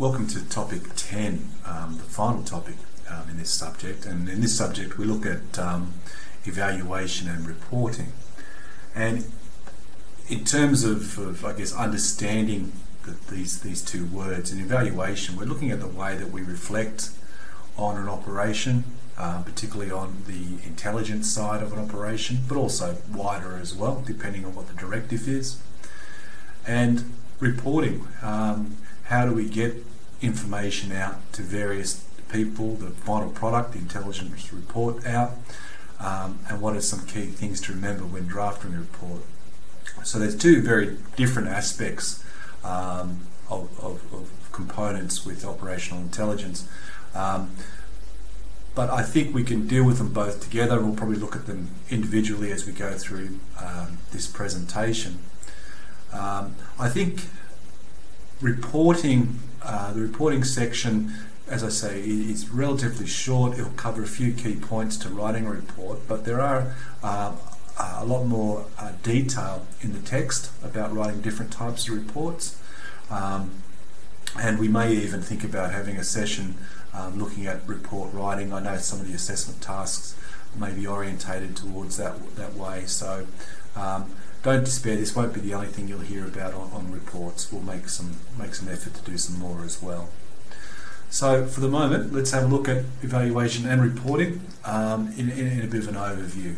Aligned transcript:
welcome 0.00 0.26
to 0.26 0.42
topic 0.48 0.80
10, 0.96 1.46
um, 1.66 1.98
the 1.98 2.04
final 2.04 2.42
topic 2.42 2.76
um, 3.10 3.28
in 3.28 3.36
this 3.36 3.50
subject. 3.50 4.06
And 4.06 4.30
in 4.30 4.40
this 4.40 4.56
subject, 4.56 4.96
we 4.96 5.04
look 5.04 5.26
at 5.26 5.58
um, 5.58 5.92
evaluation 6.46 7.28
and 7.28 7.46
reporting. 7.46 8.14
And 8.94 9.30
in 10.26 10.46
terms 10.46 10.84
of, 10.84 11.18
of 11.18 11.44
I 11.44 11.52
guess, 11.52 11.74
understanding 11.74 12.72
the, 13.04 13.14
these, 13.30 13.60
these 13.60 13.82
two 13.82 14.06
words, 14.06 14.50
in 14.50 14.58
evaluation, 14.58 15.36
we're 15.36 15.44
looking 15.44 15.70
at 15.70 15.80
the 15.80 15.86
way 15.86 16.16
that 16.16 16.30
we 16.30 16.40
reflect 16.40 17.10
on 17.76 17.98
an 17.98 18.08
operation, 18.08 18.84
uh, 19.18 19.42
particularly 19.42 19.90
on 19.90 20.22
the 20.26 20.66
intelligence 20.66 21.30
side 21.30 21.62
of 21.62 21.74
an 21.74 21.78
operation, 21.78 22.38
but 22.48 22.56
also 22.56 22.96
wider 23.12 23.58
as 23.60 23.74
well, 23.74 24.02
depending 24.06 24.46
on 24.46 24.54
what 24.54 24.66
the 24.66 24.74
directive 24.74 25.28
is. 25.28 25.60
And 26.66 27.12
reporting, 27.38 28.08
um, 28.22 28.78
how 29.10 29.26
do 29.26 29.34
we 29.34 29.48
get 29.48 29.74
information 30.22 30.92
out 30.92 31.16
to 31.32 31.42
various 31.42 32.04
people, 32.30 32.76
the 32.76 32.90
final 32.90 33.28
product, 33.28 33.72
the 33.72 33.78
intelligence 33.78 34.52
report 34.52 35.04
out, 35.04 35.32
um, 35.98 36.38
and 36.48 36.60
what 36.60 36.76
are 36.76 36.80
some 36.80 37.04
key 37.06 37.26
things 37.26 37.60
to 37.60 37.72
remember 37.72 38.04
when 38.04 38.26
drafting 38.28 38.72
a 38.72 38.78
report. 38.78 39.22
So 40.04 40.20
there's 40.20 40.36
two 40.36 40.62
very 40.62 40.96
different 41.16 41.48
aspects 41.48 42.24
um, 42.62 43.26
of, 43.50 43.68
of, 43.80 44.00
of, 44.14 44.30
components 44.52 45.24
with 45.24 45.44
operational 45.44 46.02
intelligence. 46.02 46.68
Um, 47.14 47.52
but 48.74 48.90
I 48.90 49.02
think 49.02 49.34
we 49.34 49.44
can 49.44 49.66
deal 49.66 49.84
with 49.84 49.98
them 49.98 50.12
both 50.12 50.42
together. 50.42 50.80
We'll 50.80 50.94
probably 50.94 51.16
look 51.16 51.34
at 51.34 51.46
them 51.46 51.68
individually 51.88 52.52
as 52.52 52.66
we 52.66 52.72
go 52.72 52.92
through 52.92 53.38
um, 53.58 53.98
this 54.12 54.26
presentation. 54.26 55.20
Um, 56.12 56.56
I 56.78 56.88
think 56.88 57.26
reporting, 58.40 59.38
uh, 59.62 59.92
the 59.92 60.00
reporting 60.00 60.44
section, 60.44 61.12
as 61.48 61.62
I 61.62 61.68
say, 61.68 62.00
is 62.00 62.48
relatively 62.48 63.06
short. 63.06 63.58
It'll 63.58 63.70
cover 63.72 64.02
a 64.02 64.06
few 64.06 64.32
key 64.32 64.56
points 64.56 64.96
to 64.98 65.08
writing 65.08 65.46
a 65.46 65.50
report, 65.50 66.00
but 66.08 66.24
there 66.24 66.40
are 66.40 66.74
uh, 67.02 67.36
a 67.78 68.04
lot 68.04 68.24
more 68.24 68.66
uh, 68.78 68.92
detail 69.02 69.66
in 69.80 69.92
the 69.92 70.00
text 70.00 70.50
about 70.62 70.92
writing 70.92 71.20
different 71.20 71.52
types 71.52 71.88
of 71.88 71.94
reports. 71.94 72.60
Um, 73.10 73.62
and 74.38 74.58
we 74.58 74.68
may 74.68 74.92
even 74.92 75.22
think 75.22 75.42
about 75.42 75.72
having 75.72 75.96
a 75.96 76.04
session 76.04 76.56
um, 76.94 77.18
looking 77.18 77.46
at 77.46 77.66
report 77.66 78.12
writing. 78.12 78.52
I 78.52 78.60
know 78.60 78.76
some 78.76 79.00
of 79.00 79.08
the 79.08 79.14
assessment 79.14 79.60
tasks 79.60 80.16
may 80.56 80.72
be 80.72 80.86
orientated 80.86 81.56
towards 81.56 81.96
that 81.96 82.36
that 82.36 82.54
way. 82.54 82.84
So 82.86 83.26
um, 83.76 84.10
don't 84.42 84.64
despair. 84.64 84.96
This 84.96 85.14
won't 85.14 85.34
be 85.34 85.40
the 85.40 85.54
only 85.54 85.68
thing 85.68 85.88
you'll 85.88 86.00
hear 86.00 86.24
about 86.24 86.54
on, 86.54 86.70
on, 86.72 86.90
reports. 86.90 87.52
We'll 87.52 87.62
make 87.62 87.88
some 87.88 88.16
make 88.38 88.54
some 88.54 88.68
effort 88.68 88.94
to 88.94 89.02
do 89.02 89.18
some 89.18 89.38
more 89.38 89.64
as 89.64 89.82
well. 89.82 90.08
So 91.10 91.46
for 91.46 91.60
the 91.60 91.68
moment, 91.68 92.12
let's 92.12 92.30
have 92.30 92.44
a 92.44 92.46
look 92.46 92.68
at 92.68 92.84
evaluation 93.02 93.66
and 93.66 93.82
reporting 93.82 94.42
um, 94.64 95.12
in, 95.16 95.28
in, 95.28 95.46
in, 95.46 95.62
a 95.62 95.66
bit 95.66 95.82
of 95.82 95.88
an 95.88 95.96
overview. 95.96 96.54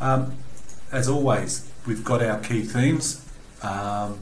Um, 0.00 0.36
as 0.90 1.08
always, 1.08 1.70
we've 1.86 2.04
got 2.04 2.22
our 2.22 2.40
key 2.40 2.62
themes, 2.62 3.24
um, 3.62 4.18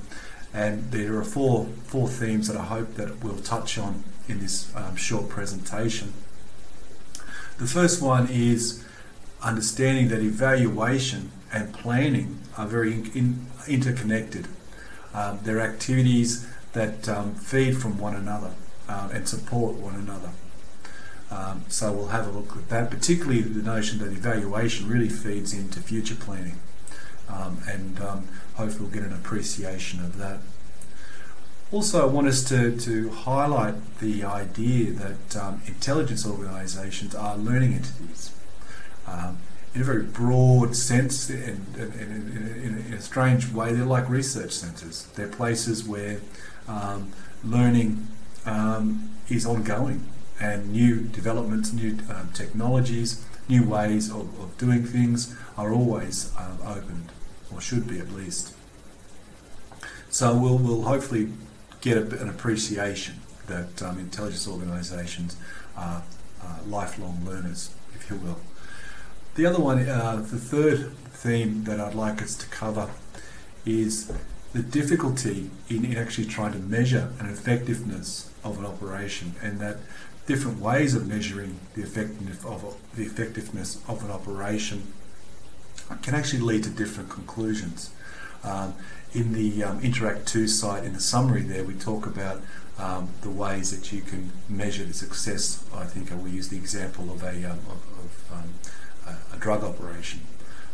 and 0.53 0.91
there 0.93 1.17
are 1.17 1.25
four 1.25 1.67
four 1.85 2.09
themes 2.09 2.49
that 2.49 2.57
I 2.57 2.65
hope 2.65 2.95
that 2.95 3.25
we'll 3.25 3.39
touch 3.39 3.79
on 3.79 4.05
in 4.29 4.41
this 4.41 4.75
um, 4.77 4.97
short 4.97 5.29
presentation. 5.29 6.13
The 7.59 7.67
first 7.67 8.03
one 8.03 8.29
is 8.31 8.85
understanding 9.43 10.09
that 10.09 10.21
evaluation 10.21 11.31
and 11.55 11.73
planning 11.73 12.41
are 12.59 12.67
very 12.67 12.93
in, 12.93 13.11
in, 13.15 13.47
interconnected. 13.69 14.49
Um, 15.15 15.39
they're 15.45 15.61
activities 15.61 16.47
that 16.73 17.09
um, 17.09 17.35
feed 17.37 17.79
from 17.79 17.99
one 17.99 18.17
another 18.17 18.51
um, 18.89 19.11
and 19.13 19.29
support 19.29 19.77
one 19.77 19.95
another. 19.95 20.31
Um, 21.31 21.65
so 21.69 21.93
we'll 21.93 22.09
have 22.09 22.27
a 22.27 22.31
look 22.31 22.57
at 22.57 22.69
that, 22.69 22.91
particularly 22.91 23.41
the 23.41 23.63
notion 23.63 23.99
that 24.01 24.13
evaluation 24.13 24.89
really 24.89 25.09
feeds 25.09 25.55
into 25.55 25.81
future 25.81 26.17
planning. 26.17 26.59
Um, 27.29 27.59
and 27.69 28.01
um, 28.01 28.29
hopefully 28.55 28.85
we'll 28.85 28.91
get 28.91 29.05
an 29.05 29.13
appreciation 29.13 30.01
of 30.01 30.19
that. 30.19 30.41
Also, 31.73 32.03
I 32.03 32.07
want 32.07 32.27
us 32.27 32.45
to, 32.45 32.77
to 32.77 33.11
highlight 33.11 33.99
the 33.99 34.25
idea 34.25 34.93
that 34.93 35.57
intelligence 35.67 36.27
organisations 36.27 37.15
are 37.15 37.37
learning 37.37 37.75
entities. 37.75 38.33
Um, 39.07 39.39
in 39.75 39.81
a 39.81 39.85
very 39.85 40.05
broad 40.05 40.77
sense, 40.77 41.29
and 41.29 41.77
in, 41.77 41.93
in, 41.93 42.63
in, 42.63 42.85
in, 42.87 42.93
a 42.95 43.01
strange 43.01 43.53
way, 43.53 43.73
they're 43.73 43.85
like 43.85 44.09
research 44.09 44.53
centres. 44.53 45.09
They're 45.17 45.29
places 45.29 45.83
where 45.85 46.21
um, 46.69 47.13
learning 47.43 48.07
um, 48.47 49.11
is 49.29 49.45
ongoing 49.45 50.07
and 50.41 50.71
new 50.73 51.01
developments, 51.01 51.73
new 51.73 51.99
um, 52.11 52.31
technologies, 52.33 53.25
new 53.49 53.69
ways 53.69 54.11
of, 54.11 54.39
of, 54.41 54.57
doing 54.59 54.85
things 54.85 55.37
are 55.57 55.73
always 55.73 56.33
um, 56.37 56.59
opened, 56.65 57.11
or 57.53 57.61
should 57.61 57.89
be 57.89 57.99
at 57.99 58.11
least. 58.13 58.55
So 60.11 60.37
we'll, 60.37 60.59
we'll 60.59 60.83
hopefully 60.83 61.33
get 61.81 61.97
a, 61.97 62.21
an 62.21 62.29
appreciation 62.29 63.21
that 63.47 63.83
um, 63.83 63.99
intelligence 63.99 64.47
organisations 64.49 65.37
are 65.77 66.03
uh, 66.43 66.59
lifelong 66.67 67.25
learners, 67.25 67.75
if 67.95 68.09
you 68.11 68.17
will. 68.17 68.39
The 69.35 69.47
other 69.47 69.59
one, 69.59 69.81
uh, 69.89 70.17
the 70.17 70.39
third 70.39 70.97
theme 71.11 71.65
that 71.65 71.81
I'd 71.81 71.95
like 71.95 72.23
us 72.23 72.37
to 72.37 72.47
cover 72.51 72.89
is 73.67 74.13
the 74.53 74.63
difficulty 74.63 75.51
in, 75.69 75.85
in 75.85 75.97
actually 75.97 76.29
trying 76.29 76.53
to 76.53 76.61
measure 76.61 77.13
an 77.19 77.27
effectiveness 77.27 78.31
of 78.45 78.61
an 78.61 78.65
operation 78.65 79.35
and 79.43 79.59
that 79.59 79.79
different 80.27 80.61
ways 80.61 80.95
of 80.95 81.09
measuring 81.09 81.59
the 81.75 81.83
effectiveness 81.83 82.45
of, 82.45 82.77
the 82.95 83.03
effectiveness 83.03 83.83
of 83.89 84.05
an 84.05 84.13
operation 84.13 84.93
can 86.03 86.15
actually 86.15 86.41
lead 86.41 86.63
to 86.63 86.71
different 86.71 87.11
conclusions. 87.11 87.91
Um, 88.45 88.75
in 89.13 89.33
the 89.33 89.65
um, 89.65 89.81
Interact 89.81 90.29
2 90.29 90.47
site, 90.47 90.85
in 90.85 90.93
the 90.93 91.01
summary 91.01 91.43
there, 91.43 91.65
we 91.65 91.75
talk 91.75 92.07
about 92.07 92.41
um, 92.79 93.09
the 93.23 93.31
ways 93.31 93.77
that 93.77 93.93
you 93.93 94.01
can 94.03 94.31
measure 94.49 94.85
the 94.85 94.95
success. 94.95 95.65
I 95.75 95.87
think 95.87 96.11
will 96.11 96.29
use 96.29 96.51
the 96.51 96.57
example 96.57 97.11
of 97.11 97.25
a, 97.25 97.51
um, 97.51 97.59
of, 97.69 97.83
of 97.99 98.33
um, 98.33 98.55
a, 99.35 99.41
drug 99.41 99.65
operation 99.65 100.21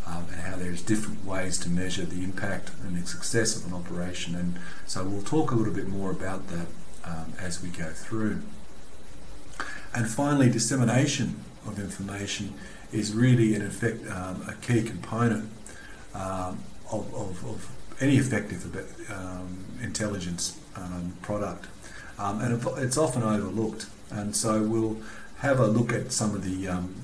um, 0.07 0.27
and 0.33 0.41
how 0.43 0.57
there's 0.57 0.83
different 0.83 1.25
ways 1.25 1.59
to 1.59 1.69
measure 1.69 2.05
the 2.05 2.23
impact 2.23 2.71
and 2.83 3.01
the 3.01 3.07
success 3.07 3.57
of 3.57 3.67
an 3.67 3.75
operation. 3.75 4.35
And 4.35 4.59
so 4.87 5.05
we'll 5.05 5.23
talk 5.23 5.51
a 5.51 5.55
little 5.55 5.75
bit 5.75 5.89
more 5.89 6.11
about 6.11 6.49
that 6.49 6.67
um, 7.05 7.33
as 7.39 7.63
we 7.63 7.69
go 7.69 7.91
through. 7.91 8.43
And 9.95 10.09
finally, 10.09 10.49
dissemination 10.51 11.43
of 11.67 11.79
information 11.79 12.55
is 12.93 13.13
really 13.15 13.55
in 13.55 13.63
effect 13.63 14.05
a 14.07 14.55
key 14.63 14.83
component 14.83 15.51
of, 16.15 16.59
of, 17.15 17.45
of 17.45 17.71
any 18.01 18.17
effective 18.17 18.65
um, 19.11 19.65
intelligence 19.83 20.59
um, 20.77 21.15
product. 21.23 21.67
Um, 22.19 22.41
and 22.41 22.63
it's 22.79 22.97
often 22.97 23.23
overlooked. 23.23 23.87
And 24.11 24.35
so 24.35 24.63
we'll 24.63 24.99
have 25.39 25.61
a 25.61 25.67
look 25.67 25.93
at 25.93 26.13
some 26.13 26.35
of 26.35 26.45
the, 26.45 26.69
um, 26.69 26.95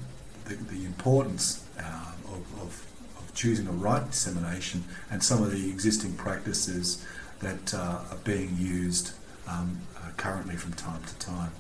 the, 0.49 0.55
the, 0.55 0.84
importance 0.84 1.65
uh, 1.79 2.12
of, 2.27 2.61
of, 2.61 2.87
of, 3.19 3.33
choosing 3.34 3.67
the 3.67 3.73
right 3.73 4.11
dissemination 4.11 4.84
and 5.11 5.23
some 5.23 5.43
of 5.43 5.51
the 5.51 5.69
existing 5.69 6.15
practices 6.15 7.05
that 7.41 7.75
uh, 7.75 8.01
are 8.11 8.19
being 8.25 8.57
used 8.59 9.12
um, 9.49 9.81
uh, 9.97 10.11
currently 10.17 10.57
from 10.57 10.73
time 10.73 11.03
to 11.03 11.15
time. 11.19 11.53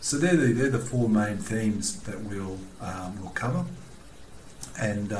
So 0.00 0.18
they're 0.18 0.36
the, 0.36 0.52
they're 0.52 0.70
the 0.70 0.78
four 0.78 1.08
main 1.08 1.38
themes 1.38 2.00
that 2.02 2.20
we'll, 2.20 2.58
um, 2.80 3.20
we'll 3.20 3.30
cover. 3.30 3.64
And 4.78 5.12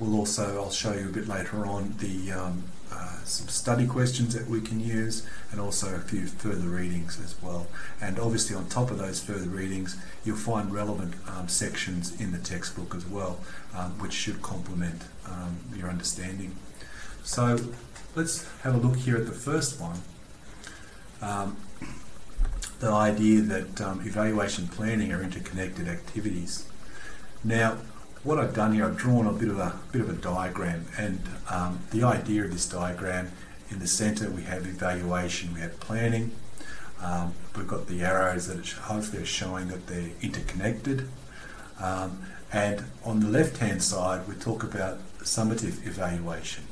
We'll 0.00 0.16
also, 0.16 0.60
I'll 0.60 0.70
show 0.70 0.92
you 0.92 1.08
a 1.08 1.12
bit 1.12 1.28
later 1.28 1.66
on, 1.66 1.94
the 1.98 2.32
um, 2.32 2.64
uh, 2.92 3.18
some 3.24 3.48
study 3.48 3.86
questions 3.86 4.34
that 4.34 4.48
we 4.48 4.60
can 4.60 4.80
use 4.80 5.26
and 5.50 5.60
also 5.60 5.94
a 5.94 6.00
few 6.00 6.26
further 6.26 6.68
readings 6.68 7.18
as 7.20 7.34
well. 7.42 7.66
And 8.00 8.18
obviously 8.18 8.54
on 8.56 8.68
top 8.68 8.90
of 8.90 8.98
those 8.98 9.22
further 9.22 9.48
readings, 9.48 9.96
you'll 10.24 10.36
find 10.36 10.72
relevant 10.72 11.14
um, 11.28 11.48
sections 11.48 12.20
in 12.20 12.32
the 12.32 12.38
textbook 12.38 12.94
as 12.94 13.06
well, 13.06 13.40
um, 13.74 13.98
which 13.98 14.12
should 14.12 14.42
complement 14.42 15.02
um, 15.26 15.58
your 15.76 15.88
understanding. 15.88 16.56
So 17.24 17.58
let's 18.14 18.46
have 18.62 18.74
a 18.74 18.78
look 18.78 18.96
here 18.96 19.16
at 19.16 19.26
the 19.26 19.32
first 19.32 19.80
one. 19.80 20.02
Um, 21.22 21.56
the 22.80 22.90
idea 22.90 23.40
that 23.40 23.80
um, 23.80 24.00
evaluation 24.04 24.68
planning 24.68 25.12
are 25.12 25.22
interconnected 25.22 25.88
activities. 25.88 26.66
Now, 27.42 27.78
what 28.24 28.38
I've 28.38 28.54
done 28.54 28.72
here, 28.72 28.86
I've 28.86 28.96
drawn 28.96 29.26
a 29.26 29.32
bit 29.32 29.48
of 29.48 29.58
a 29.58 29.78
bit 29.92 30.00
of 30.00 30.08
a 30.08 30.14
diagram, 30.14 30.86
and 30.98 31.20
um, 31.50 31.80
the 31.90 32.02
idea 32.02 32.44
of 32.44 32.52
this 32.52 32.66
diagram 32.66 33.30
in 33.70 33.78
the 33.78 33.86
centre 33.86 34.30
we 34.30 34.42
have 34.42 34.66
evaluation, 34.66 35.52
we 35.52 35.60
have 35.60 35.78
planning. 35.78 36.32
Um, 37.02 37.34
we've 37.54 37.68
got 37.68 37.86
the 37.86 38.02
arrows 38.02 38.46
that 38.46 38.66
hopefully 38.66 39.22
are 39.22 39.26
showing 39.26 39.68
that 39.68 39.86
they're 39.86 40.10
interconnected. 40.22 41.06
Um, 41.78 42.22
and 42.50 42.84
on 43.04 43.20
the 43.20 43.28
left-hand 43.28 43.82
side, 43.82 44.26
we 44.26 44.36
talk 44.36 44.62
about 44.62 45.00
summative 45.18 45.86
evaluation. 45.86 46.64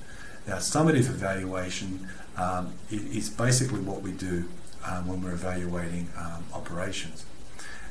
Now, 0.46 0.56
summative 0.56 1.10
evaluation 1.10 2.08
um, 2.36 2.72
is 2.90 3.28
basically 3.28 3.80
what 3.80 4.00
we 4.00 4.12
do 4.12 4.48
um, 4.86 5.06
when 5.06 5.22
we're 5.22 5.32
evaluating 5.32 6.08
um, 6.16 6.44
operations. 6.54 7.26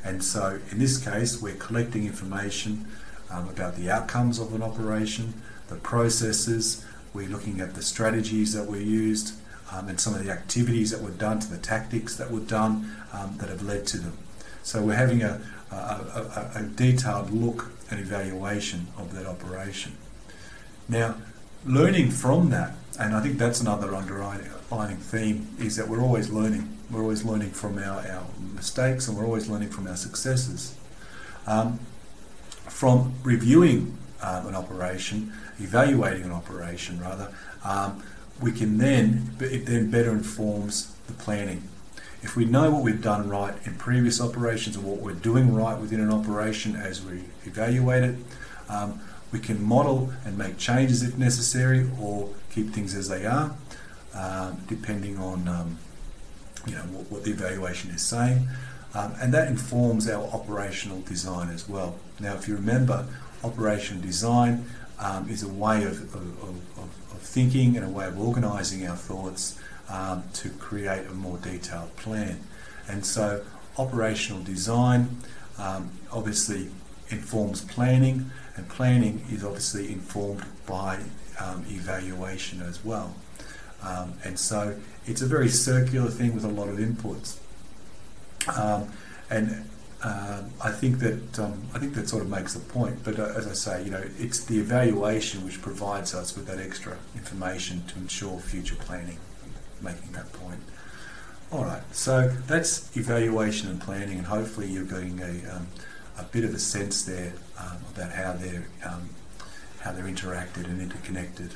And 0.04 0.24
so 0.24 0.58
in 0.70 0.78
this 0.78 0.98
case, 0.98 1.40
we're 1.40 1.54
collecting 1.54 2.06
information 2.06 2.88
um, 3.32 3.48
about 3.48 3.76
the 3.76 3.90
outcomes 3.90 4.38
of 4.38 4.54
an 4.54 4.62
operation, 4.62 5.34
the 5.68 5.76
processes, 5.76 6.84
we're 7.14 7.28
looking 7.28 7.60
at 7.60 7.74
the 7.74 7.82
strategies 7.82 8.52
that 8.54 8.66
were 8.66 8.78
used 8.78 9.34
um, 9.72 9.88
and 9.88 9.98
some 10.00 10.14
of 10.14 10.24
the 10.24 10.30
activities 10.30 10.90
that 10.90 11.00
were 11.00 11.10
done, 11.10 11.40
to 11.40 11.50
the 11.50 11.58
tactics 11.58 12.16
that 12.16 12.30
were 12.30 12.40
done 12.40 12.94
um, 13.12 13.36
that 13.38 13.48
have 13.48 13.62
led 13.62 13.86
to 13.88 13.98
them. 13.98 14.16
So 14.62 14.82
we're 14.82 14.94
having 14.94 15.22
a, 15.22 15.40
a, 15.70 15.74
a, 15.74 16.50
a 16.56 16.62
detailed 16.62 17.30
look 17.30 17.72
and 17.90 17.98
evaluation 17.98 18.88
of 18.98 19.14
that 19.14 19.26
operation. 19.26 19.96
Now, 20.88 21.16
learning 21.64 22.10
from 22.10 22.50
that, 22.50 22.74
and 22.98 23.14
I 23.14 23.20
think 23.20 23.38
that's 23.38 23.60
another 23.60 23.94
underlying 23.94 24.96
theme, 24.98 25.48
is 25.58 25.76
that 25.76 25.88
we're 25.88 26.02
always 26.02 26.30
learning. 26.30 26.76
We're 26.90 27.02
always 27.02 27.24
learning 27.24 27.50
from 27.50 27.78
our, 27.78 28.06
our 28.06 28.26
mistakes 28.54 29.08
and 29.08 29.16
we're 29.16 29.24
always 29.24 29.48
learning 29.48 29.70
from 29.70 29.86
our 29.86 29.96
successes. 29.96 30.76
Um, 31.46 31.80
from 32.72 33.14
reviewing 33.22 33.96
um, 34.22 34.46
an 34.48 34.54
operation, 34.54 35.32
evaluating 35.58 36.24
an 36.24 36.32
operation 36.32 37.00
rather, 37.00 37.32
um, 37.64 38.02
we 38.40 38.50
can 38.50 38.78
then, 38.78 39.36
it 39.40 39.66
then 39.66 39.90
better 39.90 40.10
informs 40.10 40.94
the 41.06 41.12
planning. 41.12 41.68
If 42.22 42.34
we 42.34 42.44
know 42.44 42.70
what 42.70 42.82
we've 42.82 43.02
done 43.02 43.28
right 43.28 43.54
in 43.64 43.76
previous 43.76 44.20
operations 44.20 44.76
or 44.76 44.80
what 44.80 45.00
we're 45.00 45.14
doing 45.14 45.52
right 45.52 45.78
within 45.78 46.00
an 46.00 46.10
operation 46.10 46.74
as 46.74 47.04
we 47.04 47.24
evaluate 47.44 48.04
it, 48.04 48.16
um, 48.68 49.00
we 49.32 49.38
can 49.38 49.62
model 49.62 50.12
and 50.24 50.36
make 50.38 50.58
changes 50.58 51.02
if 51.02 51.16
necessary 51.18 51.88
or 52.00 52.30
keep 52.50 52.70
things 52.70 52.94
as 52.94 53.08
they 53.08 53.26
are, 53.26 53.54
um, 54.14 54.60
depending 54.66 55.18
on 55.18 55.48
um, 55.48 55.78
you 56.66 56.74
know 56.74 56.82
what, 56.82 57.10
what, 57.10 57.24
the 57.24 57.30
evaluation 57.30 57.90
is 57.90 58.02
saying. 58.02 58.48
Um, 58.94 59.14
and 59.20 59.32
that 59.34 59.48
informs 59.48 60.08
our 60.08 60.24
operational 60.24 61.00
design 61.00 61.48
as 61.48 61.68
well. 61.68 61.96
Now, 62.22 62.34
if 62.34 62.46
you 62.46 62.54
remember, 62.54 63.04
operational 63.42 64.00
design 64.00 64.66
um, 65.00 65.28
is 65.28 65.42
a 65.42 65.48
way 65.48 65.82
of, 65.82 66.02
of, 66.14 66.42
of, 66.42 66.78
of, 66.78 67.18
thinking 67.20 67.76
and 67.76 67.84
a 67.84 67.88
way 67.88 68.06
of 68.06 68.20
organising 68.20 68.86
our 68.86 68.96
thoughts 68.96 69.58
um, 69.88 70.22
to 70.34 70.50
create 70.50 71.06
a 71.06 71.12
more 71.12 71.38
detailed 71.38 71.94
plan. 71.96 72.40
And 72.88 73.04
so, 73.04 73.44
operational 73.76 74.42
design 74.42 75.16
um, 75.58 75.90
obviously 76.12 76.70
informs 77.08 77.64
planning, 77.64 78.30
and 78.56 78.68
planning 78.68 79.24
is 79.30 79.44
obviously 79.44 79.92
informed 79.92 80.44
by 80.66 81.00
um, 81.40 81.64
evaluation 81.68 82.62
as 82.62 82.84
well. 82.84 83.14
Um, 83.82 84.14
and 84.24 84.38
so, 84.38 84.78
it's 85.06 85.22
a 85.22 85.26
very 85.26 85.48
circular 85.48 86.10
thing 86.10 86.34
with 86.34 86.44
a 86.44 86.48
lot 86.48 86.68
of 86.68 86.76
inputs. 86.76 87.38
Um, 88.56 88.92
and 89.30 89.68
um, 90.02 90.50
I 90.60 90.70
think 90.70 90.98
that 90.98 91.38
um, 91.38 91.62
I 91.74 91.78
think 91.78 91.94
that 91.94 92.08
sort 92.08 92.22
of 92.22 92.28
makes 92.28 92.54
the 92.54 92.60
point. 92.60 93.04
But 93.04 93.18
uh, 93.18 93.34
as 93.36 93.46
I 93.46 93.52
say, 93.52 93.84
you 93.84 93.90
know, 93.90 94.02
it's 94.18 94.44
the 94.44 94.58
evaluation 94.58 95.44
which 95.44 95.62
provides 95.62 96.14
us 96.14 96.36
with 96.36 96.46
that 96.46 96.58
extra 96.58 96.96
information 97.14 97.84
to 97.88 97.98
ensure 97.98 98.38
future 98.40 98.74
planning. 98.74 99.18
Making 99.80 100.12
that 100.12 100.32
point. 100.32 100.60
All 101.50 101.64
right, 101.64 101.82
so 101.94 102.28
that's 102.46 102.96
evaluation 102.96 103.68
and 103.68 103.80
planning, 103.80 104.18
and 104.18 104.26
hopefully 104.26 104.68
you're 104.68 104.84
getting 104.84 105.20
a, 105.20 105.56
um, 105.56 105.66
a 106.18 106.22
bit 106.22 106.44
of 106.44 106.54
a 106.54 106.58
sense 106.58 107.04
there 107.04 107.34
um, 107.58 107.78
about 107.94 108.12
how 108.12 108.32
they're 108.32 108.66
um, 108.84 109.10
how 109.80 109.92
they're 109.92 110.04
interacted 110.04 110.64
and 110.64 110.80
interconnected. 110.80 111.54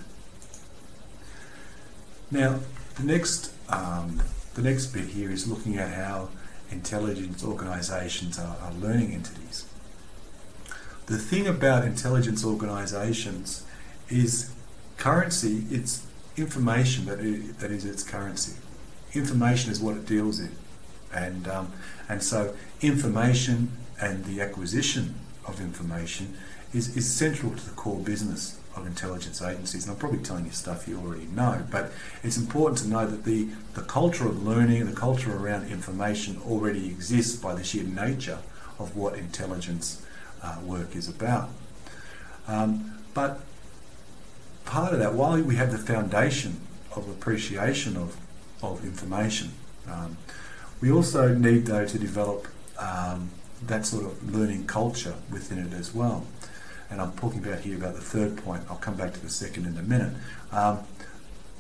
Now, 2.31 2.60
the 2.96 3.04
next 3.04 3.52
the 3.69 4.62
next 4.62 4.87
bit 4.87 5.08
here 5.08 5.31
is 5.31 5.46
looking 5.46 5.76
at 5.78 5.93
how 5.93 6.31
intelligence 6.71 7.45
organisations 7.45 8.39
are, 8.39 8.57
are 8.61 8.73
learning 8.73 9.13
entities. 9.13 9.67
The 11.07 11.19
thing 11.19 11.47
about 11.47 11.85
intelligence 11.85 12.45
organisations 12.45 13.65
is 14.09 14.53
currency, 14.97 15.65
it's 15.71 16.07
information 16.37 17.07
that 17.07 17.21
is, 17.21 17.55
that 17.57 17.71
is 17.71 17.85
its 17.85 18.03
currency. 18.03 18.57
Information 19.13 19.71
is 19.71 19.81
what 19.81 19.97
it 19.97 20.07
deals 20.07 20.41
in. 20.41 20.51
And, 21.15 21.49
um, 21.49 21.73
and 22.09 22.23
so 22.23 22.55
information 22.81 23.71
and 24.01 24.25
the 24.25 24.41
acquisition 24.41 25.15
of 25.47 25.61
information 25.61 26.37
is, 26.75 26.97
is 26.97 27.11
central 27.11 27.55
to 27.55 27.65
the 27.65 27.73
core 27.73 28.01
business 28.01 28.61
of 28.76 28.87
intelligence 28.87 29.43
agencies. 29.43 29.84
And 29.84 29.93
I'm 29.93 29.99
probably 29.99 30.19
telling 30.19 30.44
you 30.44 30.50
stuff 30.50 30.87
you 30.87 30.99
already 30.99 31.26
know, 31.26 31.64
but 31.70 31.93
it's 32.23 32.37
important 32.37 32.78
to 32.81 32.88
know 32.88 33.06
that 33.06 33.25
the, 33.25 33.49
the 33.75 33.82
culture 33.82 34.28
of 34.28 34.43
learning, 34.43 34.87
the 34.87 34.93
culture 34.94 35.34
around 35.34 35.69
information 35.69 36.40
already 36.46 36.87
exists 36.87 37.37
by 37.37 37.55
the 37.55 37.64
sheer 37.64 37.84
nature 37.84 38.38
of 38.78 38.96
what 38.96 39.17
intelligence 39.17 40.05
uh, 40.43 40.58
work 40.62 40.94
is 40.94 41.08
about. 41.08 41.49
Um, 42.46 42.99
but 43.14 43.40
part 44.64 44.93
of 44.93 44.99
that, 44.99 45.14
while 45.14 45.40
we 45.40 45.56
have 45.56 45.72
the 45.72 45.79
foundation 45.79 46.61
of 46.94 47.08
appreciation 47.08 47.96
of, 47.96 48.17
of 48.62 48.84
information, 48.84 49.52
um, 49.88 50.17
we 50.81 50.90
also 50.93 51.34
need 51.34 51.67
though 51.67 51.87
to 51.87 51.99
develop 51.99 52.46
um, 52.79 53.31
that 53.62 53.87
sort 53.87 54.05
of 54.05 54.34
learning 54.34 54.67
culture 54.67 55.14
within 55.31 55.58
it 55.58 55.72
as 55.72 55.94
well 55.94 56.26
and 56.91 57.00
I'm 57.00 57.12
talking 57.12 57.44
about 57.44 57.61
here 57.61 57.77
about 57.77 57.94
the 57.94 58.00
third 58.00 58.37
point. 58.37 58.62
I'll 58.69 58.77
come 58.77 58.94
back 58.94 59.12
to 59.15 59.21
the 59.21 59.29
second 59.29 59.67
in 59.67 59.77
a 59.77 59.83
minute. 59.83 60.12
Um, 60.53 60.81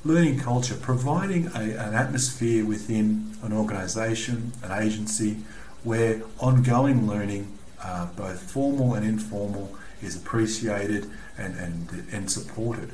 learning 0.04 0.38
culture, 0.38 0.76
providing 0.80 1.48
a, 1.48 1.60
an 1.60 1.94
atmosphere 1.94 2.64
within 2.64 3.36
an 3.42 3.52
organisation, 3.52 4.52
an 4.62 4.70
agency, 4.82 5.38
where 5.82 6.22
ongoing 6.38 7.06
learning, 7.06 7.56
uh, 7.82 8.06
both 8.16 8.40
formal 8.40 8.94
and 8.94 9.06
informal, 9.06 9.74
is 10.02 10.16
appreciated 10.16 11.10
and, 11.38 11.56
and, 11.56 12.06
and 12.12 12.30
supported. 12.30 12.92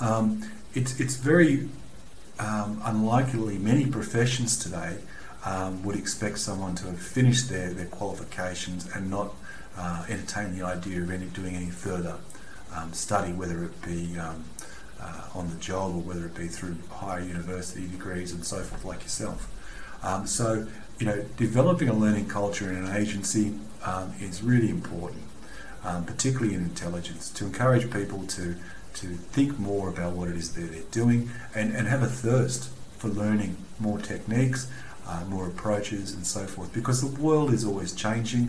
Um, 0.00 0.50
it's, 0.74 0.98
it's 1.00 1.16
very 1.16 1.68
um, 2.38 2.80
unlikely 2.84 3.58
many 3.58 3.86
professions 3.86 4.56
today 4.56 4.98
um, 5.44 5.82
would 5.82 5.96
expect 5.96 6.38
someone 6.38 6.74
to 6.76 6.86
have 6.86 7.00
finished 7.00 7.48
their, 7.48 7.72
their 7.72 7.86
qualifications 7.86 8.88
and 8.94 9.10
not 9.10 9.34
uh, 9.78 10.04
entertain 10.08 10.58
the 10.58 10.64
idea 10.64 11.00
of 11.00 11.10
any, 11.10 11.26
doing 11.26 11.54
any 11.54 11.70
further 11.70 12.16
um, 12.74 12.92
study, 12.92 13.32
whether 13.32 13.64
it 13.64 13.82
be 13.82 14.18
um, 14.18 14.44
uh, 15.00 15.22
on 15.34 15.48
the 15.50 15.56
job 15.56 15.94
or 15.94 16.00
whether 16.00 16.26
it 16.26 16.34
be 16.34 16.48
through 16.48 16.76
higher 16.90 17.20
university 17.20 17.86
degrees 17.86 18.32
and 18.32 18.44
so 18.44 18.58
forth, 18.58 18.84
like 18.84 19.02
yourself. 19.02 19.48
Um, 20.02 20.26
so, 20.26 20.66
you 20.98 21.06
know, 21.06 21.24
developing 21.36 21.88
a 21.88 21.94
learning 21.94 22.28
culture 22.28 22.68
in 22.70 22.76
an 22.84 22.96
agency 22.96 23.54
um, 23.84 24.12
is 24.20 24.42
really 24.42 24.68
important, 24.68 25.22
um, 25.84 26.04
particularly 26.04 26.54
in 26.54 26.62
intelligence, 26.62 27.30
to 27.30 27.44
encourage 27.44 27.90
people 27.90 28.26
to 28.26 28.56
to 28.94 29.06
think 29.06 29.56
more 29.60 29.88
about 29.88 30.14
what 30.14 30.28
it 30.28 30.34
is 30.34 30.54
that 30.54 30.72
they're 30.72 30.82
doing 30.90 31.30
and, 31.54 31.72
and 31.76 31.86
have 31.86 32.02
a 32.02 32.06
thirst 32.06 32.70
for 32.96 33.06
learning 33.08 33.56
more 33.78 33.98
techniques, 33.98 34.68
uh, 35.06 35.22
more 35.28 35.46
approaches, 35.46 36.14
and 36.14 36.26
so 36.26 36.46
forth, 36.46 36.72
because 36.72 37.00
the 37.00 37.22
world 37.22 37.52
is 37.52 37.64
always 37.64 37.92
changing. 37.92 38.48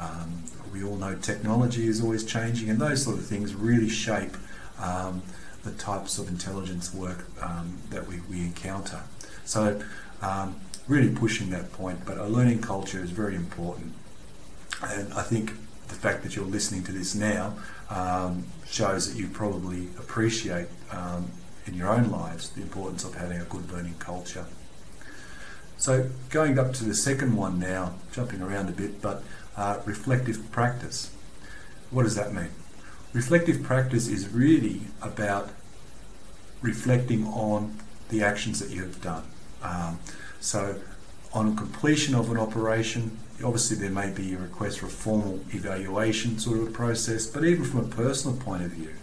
Um, 0.00 0.44
we 0.72 0.82
all 0.82 0.96
know 0.96 1.14
technology 1.14 1.86
is 1.86 2.02
always 2.02 2.24
changing, 2.24 2.70
and 2.70 2.80
those 2.80 3.02
sort 3.02 3.18
of 3.18 3.26
things 3.26 3.54
really 3.54 3.88
shape 3.88 4.36
um, 4.80 5.22
the 5.64 5.72
types 5.72 6.18
of 6.18 6.28
intelligence 6.28 6.92
work 6.94 7.26
um, 7.42 7.78
that 7.90 8.06
we, 8.06 8.20
we 8.30 8.40
encounter. 8.40 9.02
So, 9.44 9.80
um, 10.22 10.60
really 10.88 11.14
pushing 11.14 11.50
that 11.50 11.72
point, 11.72 12.00
but 12.04 12.18
a 12.18 12.24
learning 12.24 12.60
culture 12.60 13.02
is 13.02 13.10
very 13.10 13.36
important. 13.36 13.92
And 14.82 15.12
I 15.14 15.22
think 15.22 15.52
the 15.88 15.94
fact 15.94 16.22
that 16.24 16.34
you're 16.34 16.44
listening 16.44 16.82
to 16.84 16.92
this 16.92 17.14
now 17.14 17.54
um, 17.90 18.46
shows 18.66 19.12
that 19.12 19.20
you 19.20 19.28
probably 19.28 19.88
appreciate 19.98 20.68
um, 20.90 21.30
in 21.66 21.74
your 21.74 21.88
own 21.88 22.10
lives 22.10 22.50
the 22.50 22.62
importance 22.62 23.04
of 23.04 23.14
having 23.14 23.40
a 23.40 23.44
good 23.44 23.70
learning 23.70 23.94
culture. 23.98 24.46
So, 25.82 26.08
going 26.30 26.60
up 26.60 26.72
to 26.74 26.84
the 26.84 26.94
second 26.94 27.34
one 27.34 27.58
now, 27.58 27.94
jumping 28.12 28.40
around 28.40 28.68
a 28.68 28.70
bit, 28.70 29.02
but 29.02 29.24
uh, 29.56 29.80
reflective 29.84 30.52
practice. 30.52 31.10
What 31.90 32.04
does 32.04 32.14
that 32.14 32.32
mean? 32.32 32.50
Reflective 33.12 33.64
practice 33.64 34.06
is 34.06 34.28
really 34.28 34.82
about 35.02 35.50
reflecting 36.60 37.26
on 37.26 37.80
the 38.10 38.22
actions 38.22 38.60
that 38.60 38.70
you 38.70 38.82
have 38.82 39.02
done. 39.02 39.24
Um, 39.60 39.98
so, 40.38 40.76
on 41.32 41.56
completion 41.56 42.14
of 42.14 42.30
an 42.30 42.38
operation, 42.38 43.18
obviously 43.42 43.76
there 43.76 43.90
may 43.90 44.08
be 44.08 44.34
a 44.34 44.38
request 44.38 44.78
for 44.78 44.86
a 44.86 44.88
formal 44.88 45.40
evaluation 45.52 46.38
sort 46.38 46.60
of 46.60 46.72
process, 46.72 47.26
but 47.26 47.42
even 47.44 47.64
from 47.64 47.80
a 47.80 47.88
personal 47.88 48.36
point 48.36 48.62
of 48.62 48.70
view, 48.70 48.94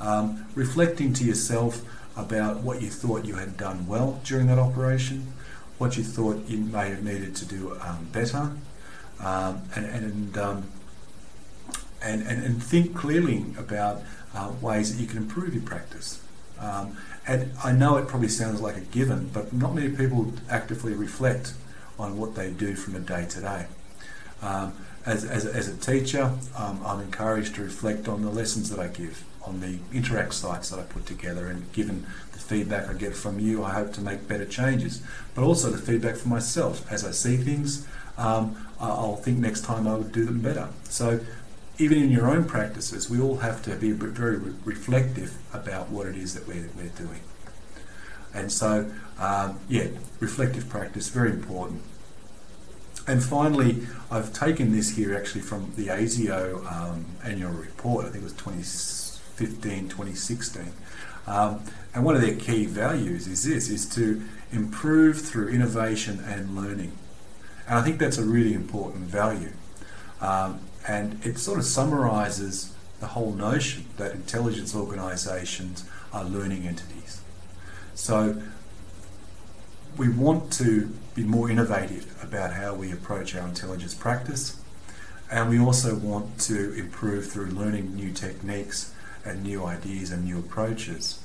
um, 0.00 0.44
reflecting 0.56 1.12
to 1.12 1.24
yourself 1.24 1.82
about 2.16 2.62
what 2.64 2.82
you 2.82 2.90
thought 2.90 3.24
you 3.24 3.36
had 3.36 3.56
done 3.56 3.86
well 3.86 4.20
during 4.24 4.48
that 4.48 4.58
operation, 4.58 5.32
what 5.78 5.96
you 5.96 6.04
thought 6.04 6.44
you 6.48 6.58
may 6.58 6.90
have 6.90 7.02
needed 7.04 7.36
to 7.36 7.44
do 7.44 7.76
um, 7.80 8.08
better, 8.12 8.52
um, 9.20 9.62
and 9.74 9.86
and, 9.86 10.38
um, 10.38 10.70
and, 12.02 12.22
and, 12.22 12.44
and 12.44 12.62
think 12.62 12.94
clearly 12.94 13.44
about 13.58 14.02
uh, 14.34 14.52
ways 14.60 14.94
that 14.94 15.00
you 15.00 15.08
can 15.08 15.18
improve 15.18 15.54
your 15.54 15.62
practice. 15.62 16.20
Um, 16.58 16.96
And 17.26 17.50
I 17.64 17.72
know 17.72 17.96
it 17.96 18.06
probably 18.06 18.28
sounds 18.28 18.60
like 18.60 18.76
a 18.76 18.80
given, 18.80 19.30
but 19.32 19.52
not 19.52 19.74
many 19.74 19.88
people 19.88 20.32
actively 20.48 20.94
reflect 20.94 21.54
on 21.98 22.18
what 22.18 22.34
they 22.34 22.50
do 22.50 22.76
from 22.76 22.94
a 22.94 23.00
day 23.00 23.26
to 23.26 23.40
day. 23.40 23.66
Um, 24.42 24.72
as, 25.04 25.24
as, 25.24 25.44
as, 25.44 25.68
a 25.68 25.76
teacher, 25.76 26.32
um, 26.56 26.80
I'm 26.84 27.00
encouraged 27.00 27.56
to 27.56 27.62
reflect 27.62 28.06
on 28.08 28.22
the 28.22 28.30
lessons 28.30 28.70
that 28.70 28.78
I 28.78 28.88
give, 28.88 29.24
on 29.46 29.60
the 29.60 29.78
interact 29.92 30.34
sites 30.34 30.70
that 30.70 30.80
I 30.80 30.82
put 30.82 31.06
together, 31.06 31.46
and 31.46 31.72
given 31.72 32.06
the 32.32 32.38
feedback 32.38 32.88
I 32.88 32.94
get 32.94 33.14
from 33.14 33.38
you, 33.38 33.64
I 33.64 33.72
hope 33.72 33.92
to 33.94 34.00
make 34.00 34.26
better 34.26 34.44
changes. 34.44 35.02
But 35.34 35.44
also 35.44 35.70
the 35.70 35.78
feedback 35.78 36.16
from 36.16 36.30
myself. 36.30 36.90
As 36.90 37.04
I 37.04 37.12
see 37.12 37.36
things, 37.36 37.86
um, 38.18 38.56
I'll 38.80 39.16
think 39.16 39.38
next 39.38 39.62
time 39.62 39.86
I 39.86 39.96
would 39.96 40.12
do 40.12 40.24
them 40.24 40.40
better. 40.40 40.68
So 40.84 41.20
even 41.78 42.02
in 42.02 42.10
your 42.10 42.28
own 42.28 42.44
practices, 42.44 43.08
we 43.08 43.20
all 43.20 43.38
have 43.38 43.62
to 43.64 43.76
be 43.76 43.92
very 43.92 44.38
reflective 44.64 45.36
about 45.52 45.90
what 45.90 46.06
it 46.06 46.16
is 46.16 46.34
that 46.34 46.46
we're, 46.46 46.68
we're 46.76 46.88
doing. 46.88 47.20
And 48.34 48.50
so, 48.52 48.90
um, 49.18 49.60
yeah, 49.68 49.88
reflective 50.20 50.68
practice, 50.68 51.08
very 51.08 51.30
important. 51.30 51.82
And 53.06 53.22
finally, 53.22 53.86
I've 54.10 54.32
taken 54.32 54.72
this 54.72 54.96
here 54.96 55.14
actually 55.16 55.42
from 55.42 55.72
the 55.76 55.88
ASIO 55.88 56.70
um, 56.70 57.06
annual 57.22 57.52
report, 57.52 58.06
I 58.06 58.08
think 58.08 58.22
it 58.22 58.24
was 58.24 58.32
2015, 59.36 59.88
2016. 59.88 60.72
Um, 61.26 61.62
and 61.94 62.04
one 62.04 62.14
of 62.14 62.22
their 62.22 62.36
key 62.36 62.66
values 62.66 63.26
is 63.26 63.44
this, 63.44 63.68
is 63.68 63.86
to 63.94 64.22
improve 64.52 65.20
through 65.20 65.48
innovation 65.48 66.22
and 66.26 66.54
learning. 66.54 66.92
And 67.68 67.78
I 67.78 67.82
think 67.82 67.98
that's 67.98 68.18
a 68.18 68.24
really 68.24 68.54
important 68.54 69.04
value. 69.04 69.52
Um, 70.20 70.60
and 70.86 71.24
it 71.26 71.38
sort 71.38 71.58
of 71.58 71.64
summarises 71.64 72.72
the 73.00 73.08
whole 73.08 73.32
notion 73.32 73.86
that 73.96 74.12
intelligence 74.12 74.74
organisations 74.74 75.84
are 76.12 76.24
learning 76.24 76.66
entities. 76.66 77.20
So 77.94 78.40
we 79.96 80.08
want 80.08 80.52
to 80.54 80.94
be 81.14 81.24
more 81.24 81.50
innovative 81.50 82.22
about 82.22 82.52
how 82.52 82.74
we 82.74 82.92
approach 82.92 83.34
our 83.34 83.46
intelligence 83.46 83.94
practice, 83.94 84.60
and 85.30 85.50
we 85.50 85.58
also 85.58 85.96
want 85.96 86.38
to 86.42 86.72
improve 86.74 87.26
through 87.26 87.46
learning 87.46 87.94
new 87.94 88.12
techniques 88.12 88.94
and 89.26 89.42
new 89.42 89.64
ideas 89.64 90.10
and 90.10 90.24
new 90.24 90.38
approaches. 90.38 91.22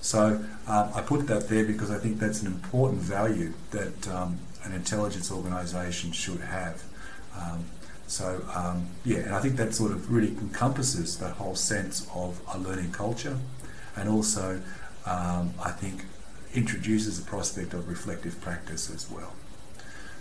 So 0.00 0.44
um, 0.68 0.90
I 0.94 1.02
put 1.02 1.26
that 1.26 1.48
there 1.48 1.64
because 1.64 1.90
I 1.90 1.98
think 1.98 2.20
that's 2.20 2.40
an 2.42 2.46
important 2.46 3.02
value 3.02 3.52
that 3.70 4.08
um, 4.08 4.38
an 4.62 4.72
intelligence 4.72 5.32
organisation 5.32 6.12
should 6.12 6.40
have. 6.40 6.84
Um, 7.38 7.64
so 8.06 8.44
um, 8.54 8.86
yeah, 9.04 9.18
and 9.18 9.34
I 9.34 9.40
think 9.40 9.56
that 9.56 9.74
sort 9.74 9.90
of 9.90 10.12
really 10.12 10.28
encompasses 10.28 11.18
that 11.18 11.32
whole 11.34 11.56
sense 11.56 12.08
of 12.14 12.40
a 12.54 12.58
learning 12.58 12.92
culture, 12.92 13.36
and 13.96 14.08
also 14.08 14.62
um, 15.06 15.54
I 15.62 15.72
think 15.72 16.04
introduces 16.54 17.20
the 17.20 17.28
prospect 17.28 17.74
of 17.74 17.88
reflective 17.88 18.40
practice 18.40 18.88
as 18.94 19.10
well. 19.10 19.32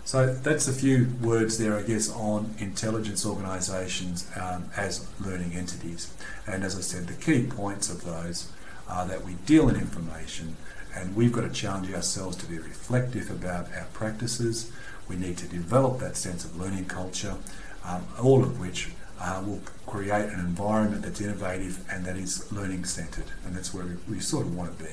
So 0.05 0.31
that's 0.31 0.67
a 0.67 0.73
few 0.73 1.07
words 1.19 1.57
there, 1.57 1.75
I 1.75 1.81
guess, 1.81 2.11
on 2.11 2.53
intelligence 2.59 3.25
organisations 3.25 4.29
um, 4.39 4.69
as 4.77 5.07
learning 5.19 5.53
entities. 5.53 6.13
And 6.45 6.63
as 6.63 6.77
I 6.77 6.81
said, 6.81 7.07
the 7.07 7.15
key 7.15 7.47
points 7.47 7.89
of 7.89 8.03
those 8.03 8.51
are 8.87 9.07
that 9.07 9.25
we 9.25 9.33
deal 9.47 9.67
in 9.67 9.75
information 9.75 10.57
and 10.95 11.15
we've 11.15 11.31
got 11.31 11.41
to 11.41 11.49
challenge 11.49 11.91
ourselves 11.91 12.37
to 12.37 12.45
be 12.45 12.59
reflective 12.59 13.31
about 13.31 13.73
our 13.75 13.87
practices. 13.93 14.71
We 15.09 15.15
need 15.15 15.39
to 15.39 15.47
develop 15.47 15.99
that 15.99 16.15
sense 16.15 16.45
of 16.45 16.55
learning 16.55 16.85
culture, 16.85 17.35
um, 17.83 18.05
all 18.21 18.43
of 18.43 18.59
which 18.59 18.91
uh, 19.19 19.41
will 19.43 19.61
create 19.87 20.29
an 20.29 20.39
environment 20.39 21.01
that's 21.01 21.19
innovative 21.19 21.83
and 21.91 22.05
that 22.05 22.15
is 22.15 22.51
learning 22.51 22.85
centred, 22.85 23.25
and 23.43 23.55
that's 23.55 23.73
where 23.73 23.85
we, 23.85 24.15
we, 24.15 24.19
sort 24.19 24.45
of 24.45 24.55
want 24.55 24.77
to 24.77 24.83
be. 24.83 24.91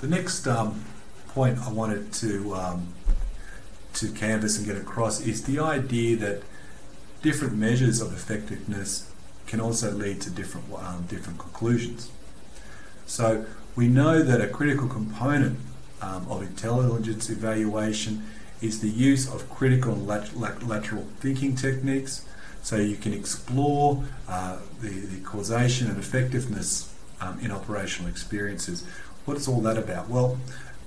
The 0.00 0.08
next 0.08 0.46
um, 0.48 0.84
point 1.34 1.58
I 1.58 1.70
wanted 1.72 2.12
to 2.14 2.54
um, 2.54 2.94
to 3.94 4.08
canvas 4.12 4.56
and 4.58 4.66
get 4.66 4.76
across 4.76 5.20
is 5.20 5.44
the 5.44 5.58
idea 5.58 6.16
that 6.16 6.42
different 7.22 7.54
measures 7.54 8.00
of 8.00 8.12
effectiveness 8.12 9.10
can 9.46 9.60
also 9.60 9.90
lead 9.90 10.20
to 10.22 10.30
different 10.30 10.66
um, 10.74 11.06
different 11.08 11.38
conclusions. 11.38 12.10
So 13.06 13.44
we 13.76 13.88
know 13.88 14.22
that 14.22 14.40
a 14.40 14.48
critical 14.48 14.88
component 14.88 15.58
um, 16.00 16.26
of 16.28 16.42
intelligence 16.42 17.30
evaluation 17.30 18.24
is 18.60 18.80
the 18.80 18.88
use 18.88 19.32
of 19.32 19.48
critical 19.50 19.94
lat- 19.94 20.36
lat- 20.36 20.62
lateral 20.62 21.06
thinking 21.20 21.56
techniques. 21.56 22.24
So 22.62 22.76
you 22.76 22.96
can 22.96 23.12
explore 23.12 24.04
uh, 24.28 24.58
the, 24.80 24.88
the 24.88 25.20
causation 25.20 25.88
and 25.88 25.98
effectiveness 25.98 26.94
um, 27.20 27.40
in 27.40 27.50
operational 27.50 28.08
experiences. 28.08 28.86
What's 29.24 29.48
all 29.48 29.60
that 29.62 29.78
about? 29.78 30.08
Well, 30.08 30.38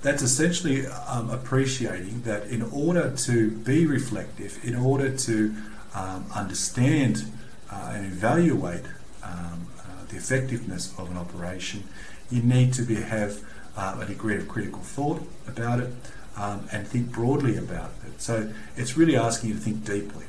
that's 0.02 0.22
essentially 0.22 0.86
um, 0.88 1.30
appreciating 1.30 2.22
that 2.22 2.48
in 2.48 2.62
order 2.62 3.12
to 3.12 3.52
be 3.52 3.86
reflective, 3.86 4.60
in 4.64 4.76
order 4.76 5.16
to 5.16 5.56
um, 5.94 6.26
understand 6.34 7.26
uh, 7.72 7.94
and 7.96 8.06
evaluate 8.06 8.84
um, 9.24 9.68
uh, 9.80 10.06
the 10.10 10.16
effectiveness 10.16 10.94
of 10.98 11.10
an 11.10 11.18
operation, 11.18 11.84
you 12.30 12.42
need 12.42 12.74
to 12.74 12.84
be, 12.84 12.96
have 12.96 13.40
uh, 13.76 13.98
a 14.02 14.06
degree 14.06 14.38
of 14.38 14.48
critical 14.48 14.82
thought 14.82 15.22
about 15.48 15.80
it 15.80 15.92
um, 16.38 16.68
and 16.72 16.88
think 16.88 17.12
broadly 17.12 17.58
about 17.58 17.92
it. 18.06 18.22
So 18.22 18.54
it's 18.76 18.98
really 18.98 19.16
asking 19.16 19.50
you 19.50 19.56
to 19.56 19.62
think 19.62 19.86
deeply. 19.86 20.26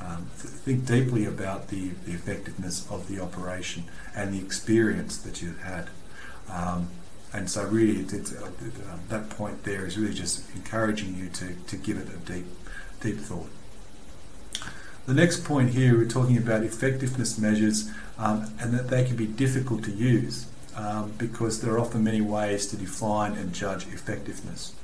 Um, 0.00 0.26
think 0.34 0.86
deeply 0.86 1.24
about 1.24 1.68
the, 1.68 1.90
the 2.04 2.12
effectiveness 2.12 2.86
of 2.90 3.08
the 3.08 3.20
operation 3.20 3.84
and 4.14 4.34
the 4.34 4.38
experience 4.38 5.16
that 5.18 5.40
you've 5.40 5.62
had. 5.62 5.88
Um, 6.50 6.88
and 7.34 7.50
so 7.50 7.64
really 7.64 8.00
it, 8.00 8.12
it, 8.12 8.32
uh, 8.40 8.46
uh, 8.46 8.96
that 9.08 9.28
point 9.28 9.64
there 9.64 9.84
is 9.84 9.98
really 9.98 10.14
just 10.14 10.48
encouraging 10.54 11.16
you 11.16 11.28
to, 11.28 11.54
to 11.66 11.76
give 11.76 11.98
it 11.98 12.08
a 12.08 12.16
deep, 12.18 12.46
deep 13.00 13.18
thought. 13.18 13.50
The 15.06 15.14
next 15.14 15.44
point 15.44 15.70
here, 15.70 15.98
we're 15.98 16.08
talking 16.08 16.38
about 16.38 16.62
effectiveness 16.62 17.36
measures 17.36 17.90
um, 18.18 18.54
and 18.60 18.72
that 18.72 18.88
they 18.88 19.04
can 19.04 19.16
be 19.16 19.26
difficult 19.26 19.82
to 19.84 19.90
use 19.90 20.46
um, 20.76 21.12
because 21.18 21.60
there 21.60 21.74
are 21.74 21.78
often 21.78 22.04
many 22.04 22.20
ways 22.20 22.68
to 22.68 22.76
define 22.76 23.32
and 23.32 23.52
judge 23.52 23.86
effectiveness. 23.88 24.74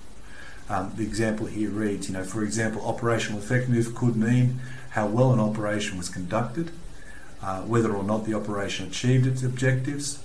Um, 0.68 0.92
the 0.96 1.04
example 1.04 1.46
here 1.46 1.70
reads, 1.70 2.08
you 2.08 2.14
know, 2.14 2.24
for 2.24 2.42
example, 2.42 2.84
operational 2.84 3.40
effectiveness 3.40 3.88
could 3.88 4.16
mean 4.16 4.60
how 4.90 5.06
well 5.06 5.32
an 5.32 5.40
operation 5.40 5.98
was 5.98 6.08
conducted, 6.08 6.72
uh, 7.42 7.62
whether 7.62 7.92
or 7.92 8.02
not 8.02 8.24
the 8.24 8.34
operation 8.34 8.86
achieved 8.86 9.26
its 9.26 9.42
objectives, 9.42 10.20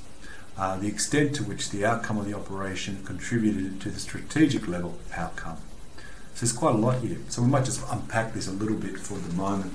uh, 0.57 0.77
the 0.77 0.87
extent 0.87 1.35
to 1.35 1.43
which 1.43 1.69
the 1.69 1.85
outcome 1.85 2.17
of 2.17 2.25
the 2.25 2.33
operation 2.33 3.03
contributed 3.03 3.81
to 3.81 3.89
the 3.89 3.99
strategic 3.99 4.67
level 4.67 4.97
outcome. 5.15 5.57
So 6.35 6.45
there's 6.45 6.53
quite 6.53 6.75
a 6.75 6.77
lot 6.77 6.99
here. 6.99 7.17
So 7.29 7.41
we 7.41 7.47
might 7.49 7.65
just 7.65 7.81
unpack 7.89 8.33
this 8.33 8.47
a 8.47 8.51
little 8.51 8.77
bit 8.77 8.97
for 8.97 9.17
the 9.17 9.33
moment. 9.33 9.73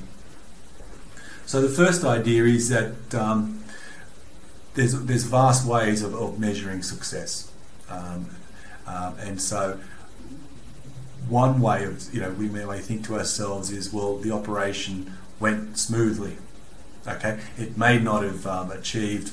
So 1.46 1.60
the 1.60 1.68
first 1.68 2.04
idea 2.04 2.44
is 2.44 2.68
that 2.68 3.14
um, 3.14 3.64
there's 4.74 4.92
there's 5.04 5.24
vast 5.24 5.66
ways 5.66 6.02
of, 6.02 6.14
of 6.14 6.38
measuring 6.38 6.82
success, 6.82 7.50
um, 7.88 8.30
um, 8.86 9.16
and 9.18 9.42
so 9.42 9.80
one 11.28 11.60
way 11.60 11.84
of 11.84 12.14
you 12.14 12.20
know 12.20 12.30
we 12.30 12.48
may 12.48 12.78
think 12.78 13.04
to 13.06 13.16
ourselves 13.16 13.70
is 13.70 13.92
well 13.92 14.18
the 14.18 14.30
operation 14.30 15.12
went 15.40 15.76
smoothly. 15.76 16.36
Okay, 17.08 17.40
it 17.58 17.76
may 17.76 17.98
not 17.98 18.22
have 18.22 18.46
um, 18.46 18.70
achieved 18.70 19.32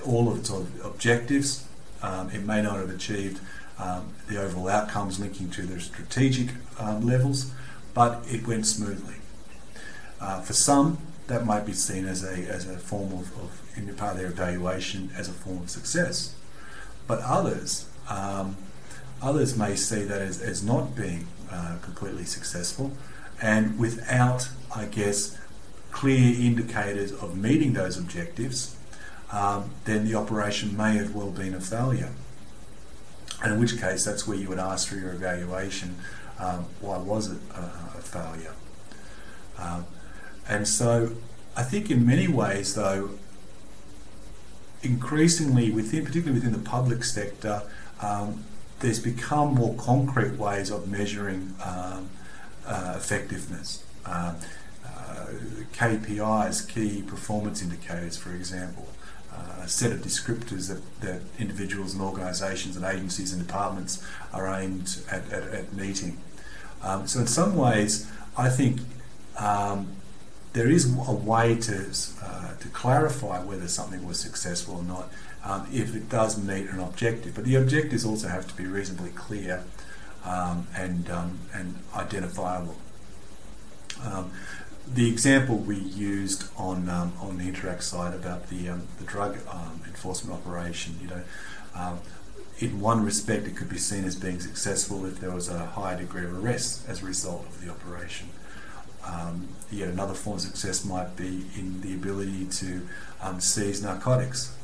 all 0.00 0.30
of 0.30 0.38
its 0.38 0.50
objectives. 0.50 1.64
Um, 2.02 2.30
it 2.30 2.44
may 2.44 2.62
not 2.62 2.76
have 2.76 2.90
achieved 2.90 3.40
um, 3.78 4.12
the 4.28 4.40
overall 4.40 4.68
outcomes 4.68 5.18
linking 5.18 5.50
to 5.50 5.62
the 5.62 5.80
strategic 5.80 6.48
um, 6.78 7.06
levels, 7.06 7.50
but 7.94 8.24
it 8.28 8.46
went 8.46 8.66
smoothly. 8.66 9.16
Uh, 10.20 10.40
for 10.40 10.52
some, 10.52 10.98
that 11.28 11.44
might 11.44 11.66
be 11.66 11.72
seen 11.72 12.06
as 12.06 12.24
a, 12.24 12.34
as 12.48 12.68
a 12.68 12.78
form 12.78 13.12
of, 13.12 13.36
of, 13.38 13.62
in 13.76 13.94
part 13.94 14.12
of 14.12 14.18
their 14.18 14.28
evaluation, 14.28 15.10
as 15.16 15.28
a 15.28 15.32
form 15.32 15.58
of 15.58 15.70
success. 15.70 16.34
But 17.06 17.20
others, 17.20 17.88
um, 18.08 18.56
others 19.22 19.56
may 19.56 19.76
see 19.76 20.02
that 20.02 20.20
as, 20.20 20.40
as 20.40 20.64
not 20.64 20.96
being 20.96 21.26
uh, 21.50 21.78
completely 21.82 22.24
successful 22.24 22.92
and 23.40 23.78
without, 23.78 24.48
I 24.74 24.86
guess, 24.86 25.38
clear 25.90 26.34
indicators 26.38 27.12
of 27.12 27.36
meeting 27.36 27.72
those 27.72 27.98
objectives 27.98 28.76
um, 29.30 29.70
then 29.84 30.04
the 30.04 30.14
operation 30.14 30.76
may 30.76 30.96
have 30.96 31.14
well 31.14 31.30
been 31.30 31.54
a 31.54 31.60
failure. 31.60 32.12
And 33.42 33.54
in 33.54 33.60
which 33.60 33.80
case, 33.80 34.04
that's 34.04 34.26
where 34.26 34.36
you 34.36 34.48
would 34.48 34.58
ask 34.58 34.88
for 34.88 34.96
your 34.96 35.12
evaluation 35.12 35.96
um, 36.38 36.66
why 36.80 36.98
was 36.98 37.30
it 37.30 37.38
a, 37.54 37.60
a 37.60 38.02
failure? 38.02 38.54
Um, 39.58 39.86
and 40.48 40.66
so 40.66 41.12
I 41.56 41.62
think 41.62 41.90
in 41.90 42.06
many 42.06 42.28
ways, 42.28 42.74
though, 42.74 43.10
increasingly 44.82 45.70
within, 45.70 46.04
particularly 46.04 46.38
within 46.38 46.52
the 46.52 46.68
public 46.68 47.04
sector, 47.04 47.62
um, 48.00 48.44
there's 48.80 49.00
become 49.00 49.54
more 49.54 49.74
concrete 49.74 50.38
ways 50.38 50.70
of 50.70 50.88
measuring 50.88 51.54
um, 51.64 52.10
uh, 52.64 52.94
effectiveness. 52.96 53.84
Uh, 54.06 54.34
uh, 54.86 55.26
KPIs, 55.72 56.68
key 56.68 57.02
performance 57.02 57.60
indicators, 57.60 58.16
for 58.16 58.32
example, 58.34 58.88
uh, 59.32 59.62
a 59.62 59.68
set 59.68 59.92
of 59.92 60.00
descriptors 60.00 60.68
that, 60.68 61.00
that 61.00 61.20
individuals 61.38 61.94
and 61.94 62.02
organisations 62.02 62.76
and 62.76 62.84
agencies 62.84 63.32
and 63.32 63.46
departments 63.46 64.04
are 64.32 64.46
aimed 64.60 65.00
at, 65.10 65.30
at, 65.32 65.42
at 65.48 65.72
meeting. 65.72 66.18
Um, 66.82 67.06
so 67.06 67.20
in 67.20 67.26
some 67.26 67.56
ways, 67.56 68.10
I 68.36 68.48
think 68.48 68.80
um, 69.38 69.88
there 70.52 70.68
is 70.68 70.92
a 71.06 71.12
way 71.12 71.56
to 71.56 71.86
uh, 72.22 72.54
to 72.56 72.68
clarify 72.68 73.42
whether 73.42 73.68
something 73.68 74.06
was 74.06 74.18
successful 74.18 74.76
or 74.76 74.82
not 74.82 75.12
um, 75.44 75.66
if 75.72 75.94
it 75.94 76.08
does 76.08 76.42
meet 76.42 76.68
an 76.68 76.80
objective. 76.80 77.34
But 77.34 77.44
the 77.44 77.56
objectives 77.56 78.04
also 78.04 78.28
have 78.28 78.48
to 78.48 78.54
be 78.54 78.66
reasonably 78.66 79.10
clear 79.10 79.64
um, 80.24 80.66
and 80.76 81.10
um, 81.10 81.38
and 81.52 81.76
identifiable. 81.94 82.76
Um, 84.88 84.94
the 84.94 85.08
example 85.08 85.56
we 85.56 85.76
used 85.76 86.44
on 86.56 86.88
um, 86.88 87.12
on 87.20 87.38
the 87.38 87.44
Interact 87.44 87.82
side 87.82 88.14
about 88.14 88.48
the 88.48 88.68
um, 88.68 88.86
the 88.98 89.04
drug 89.04 89.38
enforcement 89.86 90.38
operation, 90.38 90.98
you 91.00 91.08
know, 91.08 91.22
in 92.60 92.80
one 92.80 93.04
respect, 93.04 93.46
it 93.46 93.56
could 93.56 93.68
be 93.68 93.78
seen 93.78 94.04
as 94.04 94.16
being 94.16 94.40
successful 94.40 95.06
if 95.06 95.20
there 95.20 95.30
was 95.30 95.48
a 95.48 95.66
higher 95.66 95.96
degree 95.96 96.24
of 96.24 96.44
arrests 96.44 96.84
as 96.88 97.02
a 97.02 97.06
result 97.06 97.46
of 97.46 97.64
the 97.64 97.70
operation. 97.70 98.28
Um, 99.04 99.48
yet 99.70 99.88
another 99.88 100.14
form 100.14 100.36
of 100.36 100.42
success 100.42 100.84
might 100.84 101.16
be 101.16 101.46
in 101.56 101.80
the 101.80 101.94
ability 101.94 102.46
to 102.46 102.86
um, 103.22 103.40
seize 103.40 103.82
narcotics. 103.82 104.54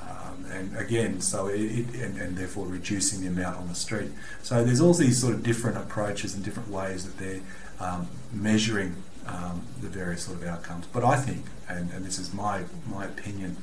Um, 0.00 0.46
and 0.52 0.76
again, 0.76 1.20
so 1.20 1.48
it, 1.48 1.60
it 1.60 1.94
and, 2.00 2.16
and, 2.16 2.36
therefore 2.36 2.66
reducing 2.66 3.22
the 3.22 3.26
amount 3.26 3.58
on 3.58 3.68
the 3.68 3.74
street. 3.74 4.12
So 4.42 4.64
there's 4.64 4.80
all 4.80 4.94
these 4.94 5.20
sort 5.20 5.34
of 5.34 5.42
different 5.42 5.76
approaches 5.76 6.34
and 6.34 6.44
different 6.44 6.70
ways 6.70 7.04
that 7.04 7.18
they're 7.18 7.40
um, 7.80 8.06
measuring 8.32 8.94
um, 9.26 9.66
the 9.80 9.88
various 9.88 10.24
sort 10.24 10.42
of 10.42 10.46
outcomes. 10.46 10.86
But 10.92 11.04
I 11.04 11.16
think, 11.16 11.46
and, 11.68 11.90
and 11.92 12.04
this 12.04 12.18
is 12.18 12.32
my 12.32 12.64
my 12.86 13.04
opinion, 13.04 13.56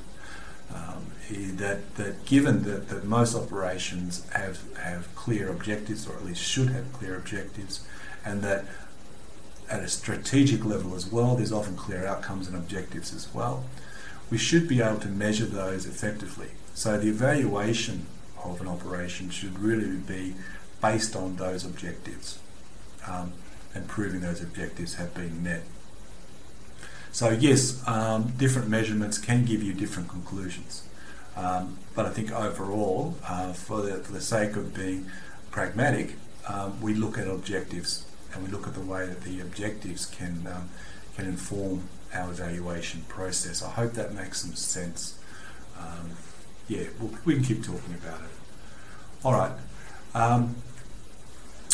um, 0.74 1.06
that 1.56 1.94
that 1.96 2.24
given 2.24 2.64
that, 2.64 2.88
that 2.88 3.04
most 3.04 3.34
operations 3.34 4.28
have 4.30 4.58
have 4.78 5.14
clear 5.14 5.48
objectives, 5.48 6.06
or 6.06 6.16
at 6.16 6.24
least 6.24 6.42
should 6.42 6.68
have 6.70 6.92
clear 6.92 7.16
objectives, 7.16 7.86
and 8.24 8.42
that 8.42 8.64
at 9.70 9.80
a 9.80 9.88
strategic 9.88 10.64
level 10.64 10.94
as 10.94 11.10
well, 11.10 11.36
there's 11.36 11.52
often 11.52 11.76
clear 11.76 12.06
outcomes 12.06 12.46
and 12.46 12.56
objectives 12.56 13.14
as 13.14 13.32
well. 13.34 13.64
We 14.30 14.38
should 14.38 14.68
be 14.68 14.82
able 14.82 15.00
to 15.00 15.08
measure 15.08 15.46
those 15.46 15.86
effectively. 15.86 16.48
So 16.74 16.98
the 16.98 17.08
evaluation 17.08 18.06
of 18.42 18.60
an 18.60 18.68
operation 18.68 19.30
should 19.30 19.58
really 19.58 19.96
be 19.96 20.34
based 20.82 21.16
on 21.16 21.36
those 21.36 21.64
objectives 21.64 22.38
um, 23.06 23.32
and 23.74 23.88
proving 23.88 24.20
those 24.20 24.40
objectives 24.42 24.94
have 24.94 25.14
been 25.14 25.42
met. 25.42 25.62
So 27.12 27.30
yes, 27.30 27.86
um, 27.86 28.32
different 28.36 28.68
measurements 28.68 29.18
can 29.18 29.44
give 29.44 29.62
you 29.62 29.72
different 29.72 30.08
conclusions. 30.08 30.82
Um, 31.36 31.78
but 31.94 32.06
I 32.06 32.10
think 32.10 32.32
overall, 32.32 33.16
uh, 33.28 33.52
for, 33.52 33.82
the, 33.82 33.96
for 33.98 34.12
the 34.12 34.20
sake 34.20 34.56
of 34.56 34.74
being 34.74 35.10
pragmatic, 35.50 36.14
um, 36.48 36.80
we 36.80 36.94
look 36.94 37.18
at 37.18 37.26
objectives 37.28 38.04
and 38.32 38.44
we 38.44 38.50
look 38.50 38.66
at 38.66 38.74
the 38.74 38.80
way 38.80 39.06
that 39.06 39.22
the 39.22 39.40
objectives 39.40 40.06
can 40.06 40.46
um, 40.52 40.68
can 41.16 41.26
inform 41.26 41.88
our 42.12 42.30
evaluation 42.30 43.02
process. 43.08 43.62
I 43.62 43.70
hope 43.70 43.92
that 43.92 44.12
makes 44.12 44.42
some 44.42 44.54
sense. 44.54 45.18
Um, 45.78 46.10
yeah, 46.68 46.84
we'll, 47.00 47.12
we 47.24 47.34
can 47.34 47.44
keep 47.44 47.62
talking 47.62 47.94
about 47.94 48.20
it. 48.20 49.24
All 49.24 49.32
right. 49.32 49.52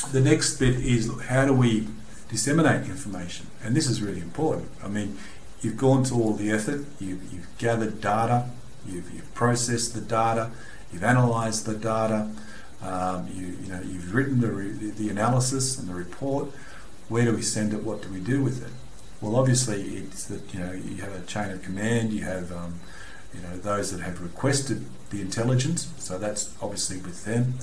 The 0.08 0.20
next 0.20 0.58
bit 0.58 0.76
is 0.76 1.10
how 1.28 1.46
do 1.46 1.52
we 1.52 1.86
disseminate 2.28 2.86
information? 2.86 3.46
And 3.62 3.76
this 3.76 3.88
is 3.88 4.02
really 4.02 4.20
important. 4.20 4.68
I 4.82 4.88
mean, 4.88 5.18
you've 5.60 5.76
gone 5.76 6.04
to 6.04 6.14
all 6.14 6.32
the 6.32 6.50
effort, 6.50 6.84
you've, 6.98 7.32
you've 7.32 7.58
gathered 7.58 8.00
data, 8.00 8.48
you've, 8.86 9.12
you've 9.12 9.32
processed 9.34 9.94
the 9.94 10.00
data, 10.00 10.50
you've 10.92 11.02
analysed 11.02 11.66
the 11.66 11.74
data, 11.74 12.30
um, 12.82 13.28
you, 13.32 13.46
you 13.62 13.68
know, 13.68 13.80
you've 13.82 14.14
written 14.14 14.40
the, 14.40 14.50
re- 14.50 14.72
the 14.72 15.10
analysis 15.10 15.78
and 15.78 15.88
the 15.88 15.94
report. 15.94 16.48
Where 17.08 17.24
do 17.26 17.34
we 17.34 17.42
send 17.42 17.74
it? 17.74 17.82
What 17.82 18.02
do 18.02 18.08
we 18.08 18.20
do 18.20 18.42
with 18.42 18.64
it? 18.64 18.72
Well, 19.20 19.36
obviously, 19.36 19.82
it's 19.82 20.24
that 20.26 20.54
you 20.54 20.60
know 20.60 20.72
you 20.72 21.02
have 21.02 21.14
a 21.14 21.20
chain 21.26 21.50
of 21.50 21.62
command. 21.62 22.12
You 22.12 22.24
have 22.24 22.50
um, 22.52 22.80
you 23.34 23.42
know 23.42 23.58
those 23.58 23.90
that 23.92 24.00
have 24.00 24.22
requested 24.22 24.86
the 25.10 25.20
intelligence, 25.20 25.92
so 25.98 26.16
that's 26.16 26.54
obviously 26.62 26.98
with 26.98 27.24
them. 27.26 27.54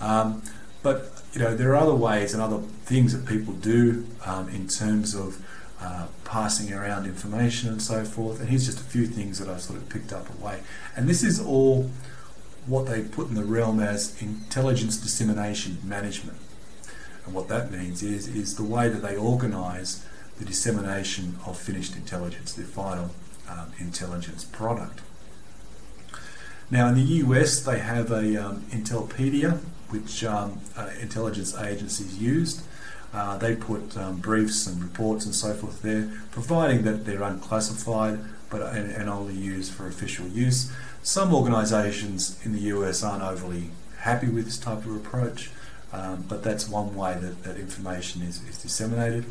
Um, 0.00 0.42
but 0.82 1.22
you 1.32 1.40
know 1.40 1.54
there 1.54 1.72
are 1.72 1.76
other 1.76 1.94
ways 1.94 2.34
and 2.34 2.42
other 2.42 2.58
things 2.84 3.12
that 3.12 3.26
people 3.26 3.54
do 3.54 4.06
um, 4.24 4.48
in 4.48 4.68
terms 4.68 5.14
of 5.14 5.44
uh, 5.80 6.06
passing 6.24 6.72
around 6.72 7.06
information 7.06 7.68
and 7.68 7.80
so 7.80 8.04
forth. 8.04 8.40
And 8.40 8.48
here's 8.48 8.66
just 8.66 8.80
a 8.80 8.84
few 8.84 9.06
things 9.06 9.38
that 9.38 9.48
I've 9.48 9.62
sort 9.62 9.78
of 9.78 9.88
picked 9.88 10.12
up 10.12 10.28
away. 10.40 10.60
And 10.96 11.08
this 11.08 11.22
is 11.22 11.40
all 11.40 11.90
what 12.66 12.86
they 12.86 13.02
put 13.02 13.28
in 13.28 13.34
the 13.34 13.44
realm 13.44 13.80
as 13.80 14.20
intelligence 14.20 14.96
dissemination 14.96 15.78
management. 15.84 16.38
And 17.24 17.34
what 17.34 17.48
that 17.48 17.70
means 17.70 18.02
is, 18.02 18.26
is 18.26 18.56
the 18.56 18.64
way 18.64 18.88
that 18.88 19.02
they 19.02 19.16
organise 19.16 20.04
the 20.38 20.44
dissemination 20.44 21.38
of 21.46 21.56
finished 21.56 21.96
intelligence, 21.96 22.52
the 22.52 22.64
final 22.64 23.10
um, 23.48 23.72
intelligence 23.78 24.44
product. 24.44 25.00
Now, 26.70 26.88
in 26.88 26.94
the 26.96 27.02
US, 27.02 27.60
they 27.60 27.78
have 27.78 28.10
a 28.10 28.36
um, 28.36 28.62
Intellipedia, 28.70 29.60
which 29.90 30.24
um, 30.24 30.60
uh, 30.76 30.90
intelligence 31.00 31.56
agencies 31.58 32.18
used. 32.18 32.62
Uh, 33.12 33.38
they 33.38 33.56
put 33.56 33.96
um, 33.96 34.16
briefs 34.16 34.66
and 34.66 34.82
reports 34.82 35.24
and 35.24 35.34
so 35.34 35.54
forth 35.54 35.80
there, 35.82 36.10
providing 36.30 36.82
that 36.82 37.06
they're 37.06 37.22
unclassified 37.22 38.20
but 38.50 38.62
and, 38.74 38.90
and 38.92 39.08
only 39.08 39.34
used 39.34 39.72
for 39.72 39.86
official 39.86 40.26
use. 40.28 40.70
Some 41.02 41.34
organisations 41.34 42.38
in 42.44 42.52
the 42.52 42.60
US 42.60 43.02
aren't 43.02 43.22
overly 43.22 43.70
happy 43.98 44.28
with 44.28 44.44
this 44.44 44.58
type 44.58 44.78
of 44.78 44.96
approach, 44.96 45.50
um, 45.92 46.24
but 46.28 46.42
that's 46.42 46.68
one 46.68 46.94
way 46.94 47.16
that, 47.18 47.42
that 47.44 47.56
information 47.56 48.22
is, 48.22 48.42
is 48.48 48.58
disseminated. 48.62 49.24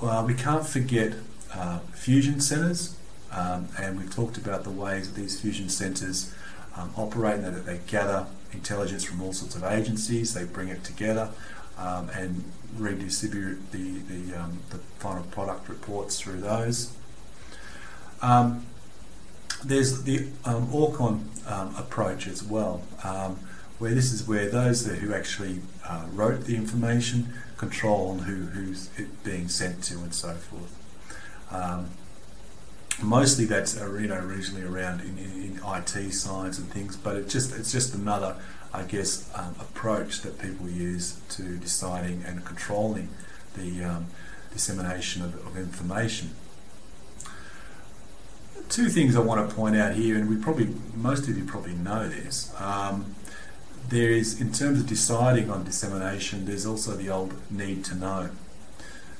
Well, 0.00 0.26
we 0.26 0.34
can't 0.34 0.66
forget 0.66 1.14
uh, 1.54 1.80
fusion 1.92 2.40
centres, 2.40 2.96
um, 3.32 3.68
and 3.78 3.98
we've 3.98 4.14
talked 4.14 4.36
about 4.36 4.64
the 4.64 4.70
ways 4.70 5.12
that 5.12 5.20
these 5.20 5.40
fusion 5.40 5.68
centres 5.68 6.34
um, 6.76 6.92
operate 6.96 7.36
and 7.36 7.56
that 7.56 7.66
they 7.66 7.80
gather 7.86 8.26
intelligence 8.56 9.04
from 9.04 9.22
all 9.22 9.32
sorts 9.32 9.54
of 9.54 9.64
agencies, 9.64 10.34
they 10.34 10.44
bring 10.44 10.68
it 10.68 10.82
together 10.84 11.30
um, 11.78 12.08
and 12.10 12.44
redistribute 12.76 13.70
the, 13.72 13.98
the, 14.00 14.38
um, 14.40 14.58
the 14.70 14.78
final 14.98 15.22
product 15.24 15.68
reports 15.68 16.20
through 16.20 16.40
those. 16.40 16.96
Um, 18.22 18.66
there's 19.64 20.02
the 20.02 20.28
um, 20.44 20.72
ORCON 20.74 21.28
um, 21.46 21.74
approach 21.76 22.26
as 22.26 22.42
well, 22.42 22.82
um, 23.04 23.38
where 23.78 23.94
this 23.94 24.12
is 24.12 24.26
where 24.26 24.48
those 24.50 24.86
who 24.86 25.14
actually 25.14 25.60
uh, 25.84 26.06
wrote 26.12 26.44
the 26.44 26.56
information 26.56 27.32
control 27.56 28.10
on 28.10 28.18
who, 28.20 28.46
who's 28.46 28.90
being 29.24 29.48
sent 29.48 29.82
to 29.84 29.94
and 29.98 30.14
so 30.14 30.34
forth. 30.34 30.74
Mostly 33.02 33.44
that's 33.44 33.78
uh, 33.80 33.92
you 33.94 34.08
know 34.08 34.16
originally 34.16 34.64
around 34.64 35.00
in, 35.02 35.18
in, 35.18 35.42
in, 35.42 35.60
IT 35.66 36.12
science 36.12 36.58
and 36.58 36.70
things, 36.70 36.96
but 36.96 37.16
it 37.16 37.28
just 37.28 37.54
it's 37.54 37.70
just 37.70 37.94
another 37.94 38.36
I 38.72 38.82
guess 38.82 39.30
um, 39.34 39.54
approach 39.60 40.22
that 40.22 40.38
people 40.38 40.68
use 40.68 41.18
to 41.30 41.56
deciding 41.58 42.24
and 42.24 42.44
controlling 42.44 43.10
the 43.54 43.84
um, 43.84 44.06
dissemination 44.52 45.22
of, 45.22 45.34
of 45.46 45.58
information 45.58 46.30
two 48.68 48.88
things 48.88 49.16
I 49.16 49.20
want 49.20 49.48
to 49.48 49.54
point 49.54 49.76
out 49.76 49.94
here, 49.94 50.16
and 50.16 50.28
we 50.28 50.36
probably 50.36 50.68
most 50.94 51.28
of 51.28 51.36
you 51.36 51.44
probably 51.44 51.74
know 51.74 52.08
this. 52.08 52.52
Um, 52.60 53.14
there 53.88 54.10
is, 54.10 54.40
in 54.40 54.52
terms 54.52 54.80
of 54.80 54.86
deciding 54.86 55.50
on 55.50 55.64
dissemination, 55.64 56.44
there's 56.44 56.66
also 56.66 56.92
the 56.92 57.08
old 57.08 57.34
need 57.50 57.84
to 57.86 57.94
know. 57.94 58.30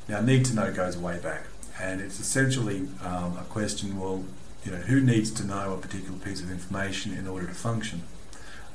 Now, 0.08 0.20
need 0.20 0.44
to 0.46 0.54
know 0.54 0.72
goes 0.72 0.96
way 0.96 1.18
back, 1.18 1.44
and 1.80 2.00
it's 2.00 2.20
essentially 2.20 2.88
um, 3.04 3.36
a 3.38 3.44
question: 3.48 3.98
well, 3.98 4.24
you 4.64 4.72
know, 4.72 4.78
who 4.78 5.00
needs 5.00 5.30
to 5.32 5.44
know 5.44 5.74
a 5.74 5.78
particular 5.78 6.18
piece 6.18 6.42
of 6.42 6.50
information 6.50 7.12
in 7.12 7.26
order 7.26 7.46
to 7.46 7.54
function, 7.54 8.02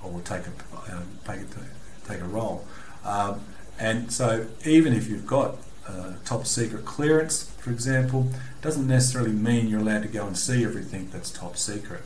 or 0.04 0.22
take 0.22 0.44
a 0.48 0.94
um, 0.94 1.20
take 1.26 1.42
a, 1.42 2.08
take 2.08 2.22
a 2.22 2.26
role? 2.26 2.66
Um, 3.04 3.42
and 3.80 4.12
so, 4.12 4.48
even 4.66 4.94
if 4.94 5.10
you've 5.10 5.26
got 5.26 5.58
uh, 5.88 6.14
top 6.26 6.46
secret 6.46 6.86
clearance, 6.86 7.52
for 7.58 7.72
example, 7.72 8.30
doesn't 8.62 8.88
necessarily 8.88 9.32
mean 9.32 9.68
you're 9.68 9.80
allowed 9.80 10.04
to 10.04 10.08
go 10.08 10.28
and 10.28 10.38
see 10.38 10.64
everything 10.64 11.10
that's 11.12 11.32
top 11.32 11.58
secret. 11.58 12.02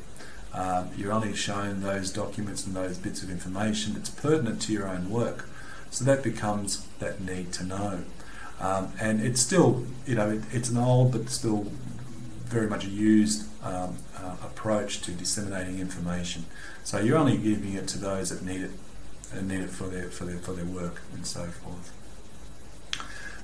Um, 0.53 0.89
you're 0.95 1.11
only 1.11 1.35
shown 1.35 1.81
those 1.81 2.11
documents 2.11 2.65
and 2.65 2.73
those 2.75 2.97
bits 2.97 3.21
of 3.21 3.29
information 3.29 3.93
that's 3.93 4.09
pertinent 4.09 4.61
to 4.63 4.73
your 4.73 4.87
own 4.87 5.09
work. 5.09 5.49
So 5.89 6.05
that 6.05 6.23
becomes 6.23 6.87
that 6.99 7.19
need 7.19 7.51
to 7.53 7.65
know. 7.65 8.03
Um, 8.59 8.93
and 8.99 9.21
it's 9.21 9.41
still, 9.41 9.85
you 10.05 10.15
know, 10.15 10.29
it, 10.29 10.41
it's 10.51 10.69
an 10.69 10.77
old 10.77 11.11
but 11.11 11.29
still 11.29 11.67
very 12.45 12.67
much 12.67 12.85
used 12.85 13.47
um, 13.63 13.97
uh, 14.17 14.35
approach 14.43 15.01
to 15.01 15.11
disseminating 15.11 15.79
information. 15.79 16.45
So 16.83 16.99
you're 16.99 17.17
only 17.17 17.37
giving 17.37 17.73
it 17.73 17.87
to 17.89 17.97
those 17.97 18.29
that 18.29 18.43
need 18.43 18.61
it 18.61 18.71
and 19.33 19.47
need 19.47 19.61
it 19.61 19.69
for 19.69 19.87
their 19.87 20.09
for 20.09 20.25
their 20.25 20.37
for 20.37 20.53
their 20.53 20.65
work 20.65 21.01
and 21.13 21.25
so 21.25 21.45
forth. 21.45 21.91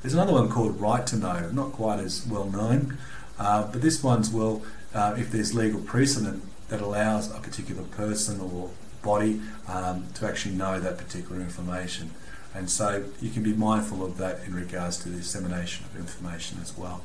There's 0.02 0.14
another 0.14 0.34
one 0.34 0.50
called 0.50 0.80
Right 0.80 1.06
to 1.08 1.16
Know, 1.16 1.50
not 1.52 1.74
quite 1.74 2.00
as 2.00 2.26
well 2.26 2.46
known, 2.46 2.98
uh, 3.38 3.70
but 3.72 3.82
this 3.82 4.04
one's 4.04 4.32
well, 4.32 4.64
uh, 4.96 5.16
if 5.18 5.32
there's 5.32 5.54
legal 5.54 5.80
precedent 5.82 6.44
that 6.70 6.82
allows 6.82 7.30
a 7.36 7.40
particular 7.40 7.84
person 7.84 8.40
or 8.40 8.72
body 9.04 9.42
um, 9.68 10.08
to 10.14 10.28
actually 10.28 10.56
know 10.56 10.80
that 10.80 10.98
particular 10.98 11.42
information. 11.42 12.12
And 12.54 12.70
so 12.70 13.06
you 13.22 13.30
can 13.30 13.44
be 13.44 13.54
mindful 13.54 14.04
of 14.04 14.18
that 14.18 14.44
in 14.46 14.54
regards 14.54 14.98
to 15.00 15.10
the 15.10 15.18
dissemination 15.18 15.86
of 15.86 15.96
information 15.96 16.60
as 16.62 16.78
well. 16.78 17.02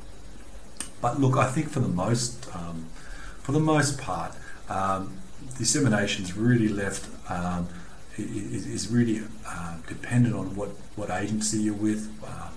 But 1.00 1.20
look, 1.20 1.36
I 1.36 1.48
think 1.50 1.68
for 1.68 1.80
the 1.80 1.88
most, 1.88 2.48
um, 2.54 2.86
for 3.42 3.52
the 3.52 3.60
most 3.60 4.00
part, 4.00 4.34
um, 4.68 5.18
dissemination 5.58 6.24
is 6.24 6.36
really 6.36 6.68
left 6.68 7.08
um, 7.30 7.68
is, 8.18 8.66
is, 8.66 8.88
really 8.88 9.22
uh, 9.46 9.76
dependent 9.86 10.34
on 10.34 10.56
what, 10.56 10.70
what 10.96 11.10
agency 11.10 11.58
you're 11.58 11.74
with, 11.74 12.08
um, 12.24 12.50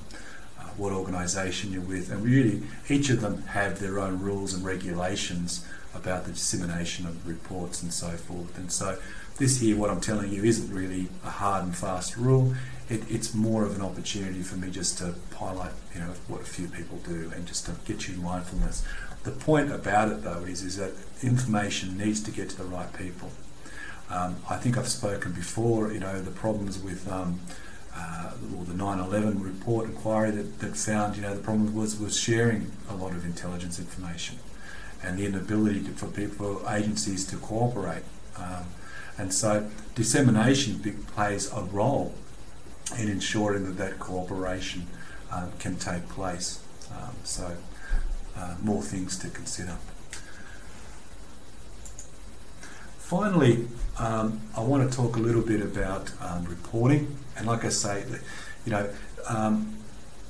uh, 0.57 0.63
what 0.77 0.93
organisation 0.93 1.71
you're 1.71 1.81
with, 1.81 2.11
and 2.11 2.23
really 2.23 2.63
each 2.87 3.09
of 3.09 3.21
them 3.21 3.41
have 3.43 3.79
their 3.79 3.99
own 3.99 4.19
rules 4.19 4.53
and 4.53 4.63
regulations 4.63 5.65
about 5.93 6.25
the 6.25 6.31
dissemination 6.31 7.05
of 7.05 7.27
reports 7.27 7.81
and 7.81 7.93
so 7.93 8.09
forth. 8.09 8.57
And 8.57 8.71
so 8.71 8.97
this 9.37 9.59
here, 9.59 9.75
what 9.75 9.89
I'm 9.89 10.01
telling 10.01 10.31
you, 10.31 10.43
isn't 10.43 10.73
really 10.73 11.09
a 11.25 11.29
hard 11.29 11.65
and 11.65 11.75
fast 11.75 12.15
rule. 12.15 12.53
It, 12.89 13.03
it's 13.09 13.35
more 13.35 13.65
of 13.65 13.75
an 13.75 13.81
opportunity 13.81 14.41
for 14.41 14.55
me 14.55 14.71
just 14.71 14.97
to 14.97 15.15
highlight, 15.35 15.71
you 15.93 16.01
know, 16.01 16.13
what 16.27 16.41
a 16.41 16.45
few 16.45 16.67
people 16.67 16.97
do 16.97 17.31
and 17.35 17.45
just 17.45 17.65
to 17.67 17.73
get 17.85 18.07
you 18.07 18.15
in 18.15 18.23
mindfulness. 18.23 18.83
The 19.23 19.31
point 19.31 19.71
about 19.71 20.09
it, 20.11 20.23
though, 20.23 20.43
is 20.43 20.63
is 20.63 20.77
that 20.77 20.93
information 21.21 21.97
needs 21.97 22.21
to 22.23 22.31
get 22.31 22.49
to 22.51 22.57
the 22.57 22.63
right 22.63 22.91
people. 22.93 23.29
Um, 24.09 24.37
I 24.49 24.55
think 24.57 24.77
I've 24.77 24.87
spoken 24.87 25.33
before, 25.33 25.91
you 25.91 25.99
know, 25.99 26.19
the 26.19 26.31
problems 26.31 26.79
with 26.79 27.09
um, 27.11 27.39
uh, 27.95 28.31
the 28.65 28.73
9/11 28.73 29.43
report 29.43 29.87
inquiry 29.87 30.31
that, 30.31 30.59
that 30.59 30.75
found, 30.75 31.15
you 31.15 31.21
know, 31.21 31.35
the 31.35 31.43
problem 31.43 31.75
was 31.75 31.99
was 31.99 32.17
sharing 32.17 32.71
a 32.89 32.95
lot 32.95 33.11
of 33.11 33.25
intelligence 33.25 33.77
information 33.77 34.39
and 35.03 35.17
the 35.17 35.25
inability 35.25 35.83
to, 35.83 35.91
for 35.91 36.07
people, 36.07 36.61
agencies 36.69 37.25
to 37.27 37.37
cooperate. 37.37 38.03
Um, 38.37 38.65
and 39.17 39.33
so 39.33 39.69
dissemination 39.95 40.79
plays 41.13 41.51
a 41.51 41.63
role 41.63 42.13
in 42.97 43.09
ensuring 43.09 43.65
that 43.65 43.77
that 43.77 43.99
cooperation 43.99 44.87
um, 45.31 45.51
can 45.59 45.75
take 45.75 46.07
place. 46.09 46.61
Um, 46.91 47.15
so 47.23 47.55
uh, 48.35 48.55
more 48.61 48.81
things 48.81 49.17
to 49.19 49.29
consider. 49.29 49.75
Finally, 52.99 53.67
um, 53.97 54.41
I 54.55 54.61
want 54.61 54.89
to 54.89 54.95
talk 54.95 55.15
a 55.15 55.19
little 55.19 55.41
bit 55.41 55.61
about 55.61 56.11
um, 56.21 56.45
reporting. 56.45 57.17
And 57.37 57.47
like 57.47 57.65
I 57.65 57.69
say, 57.69 58.03
you 58.65 58.71
know, 58.71 58.89
um, 59.27 59.77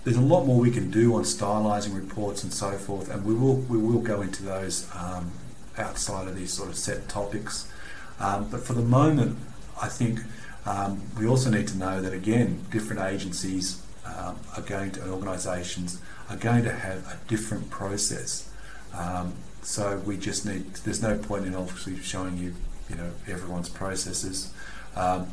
there's 0.03 0.17
a 0.17 0.21
lot 0.21 0.45
more 0.45 0.59
we 0.59 0.71
can 0.71 0.89
do 0.89 1.15
on 1.15 1.23
stylising 1.23 1.93
reports 1.93 2.43
and 2.43 2.53
so 2.53 2.71
forth, 2.71 3.09
and 3.09 3.25
we 3.25 3.33
will 3.33 3.57
we 3.57 3.77
will 3.77 3.99
go 3.99 4.21
into 4.21 4.43
those 4.43 4.89
um, 4.95 5.31
outside 5.77 6.27
of 6.27 6.35
these 6.35 6.53
sort 6.53 6.69
of 6.69 6.75
set 6.77 7.09
topics. 7.09 7.71
But 8.17 8.61
for 8.61 8.73
the 8.73 8.81
moment, 8.81 9.37
I 9.81 9.87
think 9.87 10.21
um, 10.65 11.01
we 11.17 11.27
also 11.27 11.49
need 11.49 11.67
to 11.69 11.77
know 11.77 12.01
that 12.01 12.13
again, 12.13 12.65
different 12.71 13.01
agencies 13.01 13.81
um, 14.05 14.37
are 14.55 14.61
going 14.61 14.91
to, 14.91 15.01
and 15.01 15.11
organisations 15.11 16.01
are 16.29 16.37
going 16.37 16.63
to 16.63 16.71
have 16.71 16.99
a 17.07 17.19
different 17.27 17.69
process. 17.69 18.49
Um, 18.93 19.33
so 19.61 19.97
we 20.05 20.17
just 20.17 20.45
need. 20.45 20.73
There's 20.75 21.01
no 21.01 21.17
point 21.17 21.45
in 21.45 21.55
obviously 21.55 21.99
showing 21.99 22.37
you, 22.37 22.55
you 22.89 22.95
know, 22.95 23.11
everyone's 23.27 23.69
processes. 23.69 24.53
Um, 24.95 25.27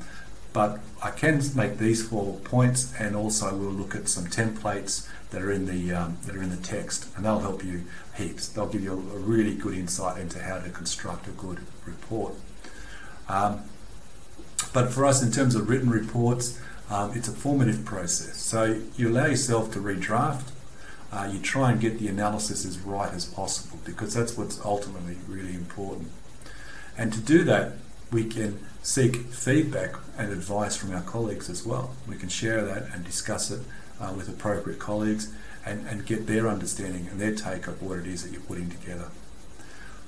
but 0.53 0.81
I 1.03 1.11
can 1.11 1.43
make 1.55 1.79
these 1.79 2.09
four 2.09 2.39
points, 2.41 2.95
and 2.99 3.15
also 3.15 3.55
we'll 3.55 3.71
look 3.71 3.95
at 3.95 4.09
some 4.09 4.25
templates 4.27 5.07
that 5.31 5.43
are 5.43 5.53
in 5.53 5.67
the 5.67 5.95
um, 5.95 6.19
that 6.25 6.35
are 6.35 6.43
in 6.43 6.51
the 6.51 6.57
text, 6.57 7.09
and 7.15 7.25
they'll 7.25 7.41
help 7.41 7.65
you 7.65 7.85
heaps. 8.17 8.49
They'll 8.49 8.67
give 8.67 8.83
you 8.83 8.93
a, 8.93 9.17
a 9.17 9.19
really 9.19 9.55
good 9.55 9.75
insight 9.75 10.21
into 10.21 10.43
how 10.43 10.59
to 10.59 10.71
construct 10.71 11.29
a 11.29 11.33
good 11.33 11.61
report. 11.85 12.35
Um, 13.29 13.65
but 14.73 14.93
for 14.93 15.05
us, 15.05 15.23
in 15.23 15.31
terms 15.33 15.55
of 15.55 15.69
written 15.69 15.91
reports, 15.91 16.61
um, 16.91 17.13
it's 17.15 17.29
a 17.29 17.33
formative 17.33 17.85
process. 17.85 18.37
So 18.37 18.81
you 18.97 19.09
allow 19.09 19.27
yourself 19.27 19.73
to 19.73 19.81
redraft. 19.81 20.51
Uh, 21.13 21.31
you 21.33 21.39
try 21.39 21.71
and 21.71 21.81
get 21.81 21.99
the 21.99 22.09
analysis 22.09 22.65
as 22.65 22.79
right 22.81 23.13
as 23.13 23.25
possible 23.25 23.79
because 23.85 24.15
that's 24.15 24.37
what's 24.37 24.65
ultimately 24.65 25.17
really 25.27 25.55
important. 25.55 26.11
And 26.99 27.13
to 27.13 27.21
do 27.21 27.45
that, 27.45 27.73
we 28.11 28.25
can 28.25 28.65
seek 28.83 29.17
feedback 29.17 29.97
and 30.17 30.33
advice 30.33 30.77
from 30.77 30.95
our 30.95 31.03
colleagues 31.03 31.51
as 31.51 31.67
well. 31.67 31.95
We 32.07 32.17
can 32.17 32.29
share 32.29 32.65
that 32.65 32.85
and 32.93 33.05
discuss 33.05 33.51
it 33.51 33.61
uh, 34.01 34.13
with 34.17 34.29
appropriate 34.29 34.79
colleagues 34.79 35.33
and, 35.65 35.87
and 35.89 36.07
get 36.07 36.27
their 36.27 36.49
understanding 36.49 37.09
and 37.11 37.21
their 37.21 37.35
take 37.35 37.67
of 37.67 37.83
what 37.83 37.99
it 37.99 38.07
is 38.07 38.23
that 38.23 38.33
you're 38.33 38.43
putting 38.43 38.71
together. 38.71 39.09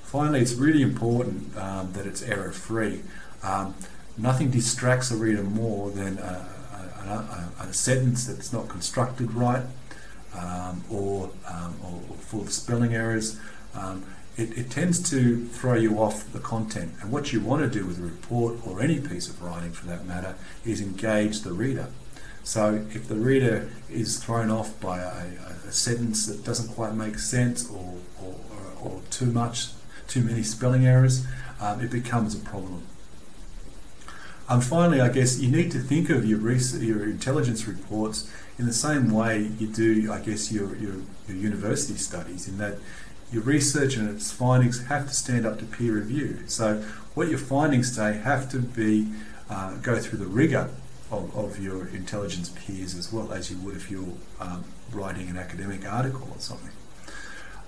Finally, 0.03 0.39
it's 0.39 0.53
really 0.53 0.81
important 0.81 1.55
um, 1.57 1.93
that 1.93 2.07
it's 2.07 2.23
error 2.23 2.51
free. 2.51 3.01
Um, 3.43 3.75
nothing 4.21 4.51
distracts 4.51 5.11
a 5.11 5.15
reader 5.15 5.43
more 5.43 5.89
than 5.91 6.17
a, 6.17 6.45
a, 7.05 7.11
a, 7.63 7.67
a 7.69 7.73
sentence 7.73 8.25
that's 8.25 8.51
not 8.53 8.67
constructed 8.67 9.33
right 9.33 9.63
um, 10.35 10.83
or, 10.89 11.31
um, 11.47 11.75
or, 11.83 12.15
full 12.17 12.41
of 12.41 12.51
spelling 12.51 12.93
errors. 12.93 13.39
Um, 13.73 14.05
it, 14.37 14.57
it, 14.57 14.69
tends 14.69 15.09
to 15.09 15.45
throw 15.47 15.73
you 15.73 15.97
off 15.97 16.31
the 16.31 16.39
content. 16.39 16.93
And 17.01 17.11
what 17.11 17.33
you 17.33 17.41
want 17.41 17.61
to 17.61 17.79
do 17.79 17.85
with 17.85 17.99
a 17.99 18.03
report 18.03 18.55
or 18.65 18.81
any 18.81 18.99
piece 18.99 19.27
of 19.27 19.41
writing 19.41 19.71
for 19.71 19.87
that 19.87 20.05
matter 20.05 20.35
is 20.63 20.79
engage 20.79 21.41
the 21.41 21.51
reader. 21.51 21.87
So 22.43 22.85
if 22.93 23.07
the 23.07 23.15
reader 23.15 23.69
is 23.89 24.23
thrown 24.23 24.49
off 24.49 24.79
by 24.79 24.99
a, 24.99 25.25
a 25.67 25.71
sentence 25.71 26.25
that 26.27 26.43
doesn't 26.43 26.69
quite 26.69 26.93
make 26.93 27.19
sense 27.19 27.69
or, 27.69 27.95
or, 28.23 28.35
or 28.81 29.01
too 29.09 29.27
much 29.27 29.69
too 30.07 30.21
many 30.21 30.41
spelling 30.43 30.87
errors, 30.87 31.25
um, 31.59 31.81
it 31.81 31.91
becomes 31.91 32.33
a 32.35 32.39
problem. 32.39 32.83
And 34.49 34.63
finally, 34.63 34.99
I 34.99 35.09
guess 35.09 35.39
you 35.39 35.51
need 35.51 35.71
to 35.73 35.79
think 35.79 36.09
of 36.09 36.25
your 36.25 36.39
your 36.41 37.03
intelligence 37.03 37.67
reports 37.67 38.29
in 38.57 38.65
the 38.65 38.73
same 38.73 39.11
way 39.11 39.51
you 39.59 39.67
do, 39.67 40.11
I 40.11 40.19
guess, 40.19 40.51
your, 40.51 40.75
your, 40.75 40.95
your 41.27 41.37
university 41.37 41.97
studies, 41.99 42.47
in 42.47 42.57
that 42.57 42.79
your 43.31 43.43
research 43.43 43.95
and 43.95 44.09
its 44.09 44.31
findings 44.31 44.85
have 44.87 45.07
to 45.07 45.13
stand 45.13 45.45
up 45.45 45.59
to 45.59 45.65
peer 45.65 45.93
review. 45.93 46.39
So 46.47 46.83
what 47.13 47.29
your 47.29 47.37
findings 47.37 47.95
say 47.95 48.17
have 48.17 48.49
to 48.51 48.59
be 48.59 49.11
uh, 49.51 49.75
go 49.75 49.99
through 49.99 50.19
the 50.19 50.25
rigor 50.25 50.71
of, 51.11 51.35
of, 51.35 51.59
your 51.59 51.87
intelligence 51.87 52.49
peers 52.49 52.95
as 52.95 53.11
well 53.11 53.31
as 53.31 53.49
you 53.49 53.57
would 53.59 53.75
if 53.75 53.89
you're 53.89 54.13
um, 54.39 54.63
writing 54.91 55.27
an 55.27 55.37
academic 55.37 55.91
article 55.91 56.27
or 56.31 56.39
something. 56.39 56.71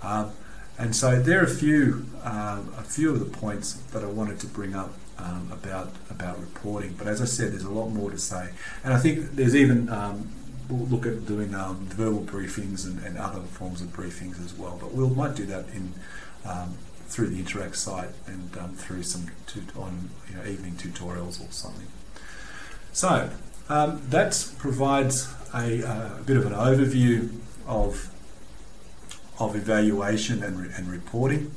Um, 0.03 0.31
and 0.77 0.95
so 0.95 1.19
there 1.19 1.41
are 1.41 1.45
a 1.45 1.49
few, 1.49 2.05
um, 2.23 2.73
a 2.77 2.83
few 2.83 3.11
of 3.11 3.19
the 3.19 3.25
points 3.25 3.73
that 3.73 4.03
I 4.03 4.07
wanted 4.07 4.39
to 4.41 4.47
bring 4.47 4.75
up 4.75 4.93
um, 5.23 5.49
about 5.51 5.91
about 6.09 6.39
reporting. 6.39 6.95
But 6.97 7.07
as 7.07 7.21
I 7.21 7.25
said, 7.25 7.51
there's 7.51 7.63
a 7.63 7.69
lot 7.69 7.89
more 7.89 8.09
to 8.11 8.17
say, 8.17 8.49
and 8.83 8.93
I 8.93 8.97
think 8.97 9.35
there's 9.35 9.55
even 9.55 9.89
um, 9.89 10.29
we'll 10.69 10.87
look 10.87 11.05
at 11.05 11.25
doing 11.25 11.53
um, 11.53 11.85
verbal 11.87 12.21
briefings 12.21 12.85
and, 12.85 13.03
and, 13.03 13.17
other 13.17 13.41
forms 13.41 13.81
of 13.81 13.89
briefings 13.89 14.43
as 14.43 14.53
well. 14.53 14.77
But 14.79 14.93
we 14.93 15.03
we'll, 15.03 15.13
might 15.13 15.35
do 15.35 15.45
that 15.47 15.67
in 15.69 15.93
um, 16.45 16.77
through 17.07 17.27
the 17.27 17.39
Interact 17.39 17.75
site 17.75 18.09
and 18.25 18.57
um, 18.57 18.73
through 18.73 19.03
some 19.03 19.27
tut- 19.45 19.75
on 19.75 20.09
you 20.29 20.37
know, 20.37 20.45
evening 20.45 20.73
tutorials 20.73 21.45
or 21.45 21.51
something. 21.51 21.87
So 22.93 23.29
that 23.67 24.53
provides 24.57 25.33
a, 25.53 25.83
uh, 25.83 26.19
a 26.19 26.23
bit 26.23 26.37
of 26.37 26.45
an 26.45 26.53
overview 26.53 27.37
of 27.67 28.09
of 29.39 29.55
evaluation 29.55 30.43
and, 30.43 30.61
re- 30.61 30.69
and 30.75 30.91
reporting. 30.91 31.51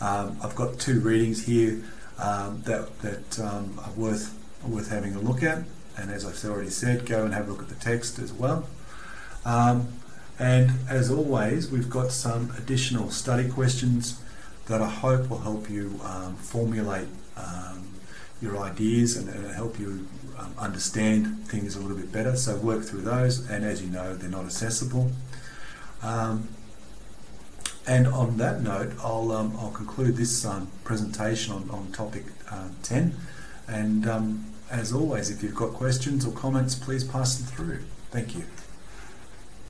Um, 0.00 0.38
I've 0.42 0.54
got 0.54 0.78
two 0.78 1.00
readings 1.00 1.46
here 1.46 1.82
um, 2.18 2.62
that, 2.62 2.98
that 3.00 3.40
um, 3.40 3.80
are 3.84 3.92
worth, 3.92 4.34
worth 4.66 4.90
having 4.90 5.14
a 5.14 5.20
look 5.20 5.42
at. 5.42 5.64
And 5.98 6.10
as 6.10 6.24
I've 6.24 6.50
already 6.50 6.70
said, 6.70 7.06
go 7.06 7.24
and 7.24 7.32
have 7.32 7.48
a 7.48 7.52
look 7.52 7.62
at 7.62 7.68
the 7.68 7.74
text 7.76 8.18
as 8.18 8.32
well. 8.32 8.68
Um, 9.44 9.88
and 10.38 10.72
as 10.88 11.10
always, 11.10 11.70
we've 11.70 11.88
got 11.88 12.12
some 12.12 12.52
additional 12.58 13.10
study 13.10 13.48
questions 13.48 14.20
that 14.66 14.82
I 14.82 14.88
hope 14.88 15.30
will 15.30 15.38
help 15.38 15.70
you 15.70 15.98
um, 16.02 16.36
formulate 16.36 17.08
um, 17.36 17.88
your 18.42 18.58
ideas 18.58 19.16
and, 19.16 19.30
help 19.54 19.78
you 19.78 20.06
um, 20.38 20.52
understand 20.58 21.46
things 21.46 21.76
a 21.76 21.80
little 21.80 21.96
bit 21.96 22.12
better. 22.12 22.36
So 22.36 22.56
work 22.56 22.84
through 22.84 23.02
those, 23.02 23.48
and 23.48 23.64
as 23.64 23.82
you 23.82 23.88
know, 23.88 24.14
they're 24.14 24.28
not 24.28 24.44
accessible. 24.44 25.10
Um, 26.02 26.48
and 27.86 28.06
on 28.08 28.36
that 28.38 28.62
note, 28.62 28.92
I'll, 29.02 29.30
um, 29.32 29.56
I'll 29.60 29.70
conclude 29.70 30.16
this 30.16 30.44
um, 30.44 30.68
presentation 30.84 31.54
on, 31.54 31.70
on 31.70 31.92
topic 31.92 32.24
uh, 32.50 32.68
10. 32.82 33.14
And 33.68 34.08
um, 34.08 34.46
as 34.70 34.92
always, 34.92 35.30
if 35.30 35.42
you've 35.42 35.54
got 35.54 35.72
questions 35.72 36.26
or 36.26 36.32
comments, 36.32 36.74
please 36.74 37.04
pass 37.04 37.36
them 37.36 37.46
through. 37.46 37.84
Thank 38.10 38.34
you. 38.34 38.44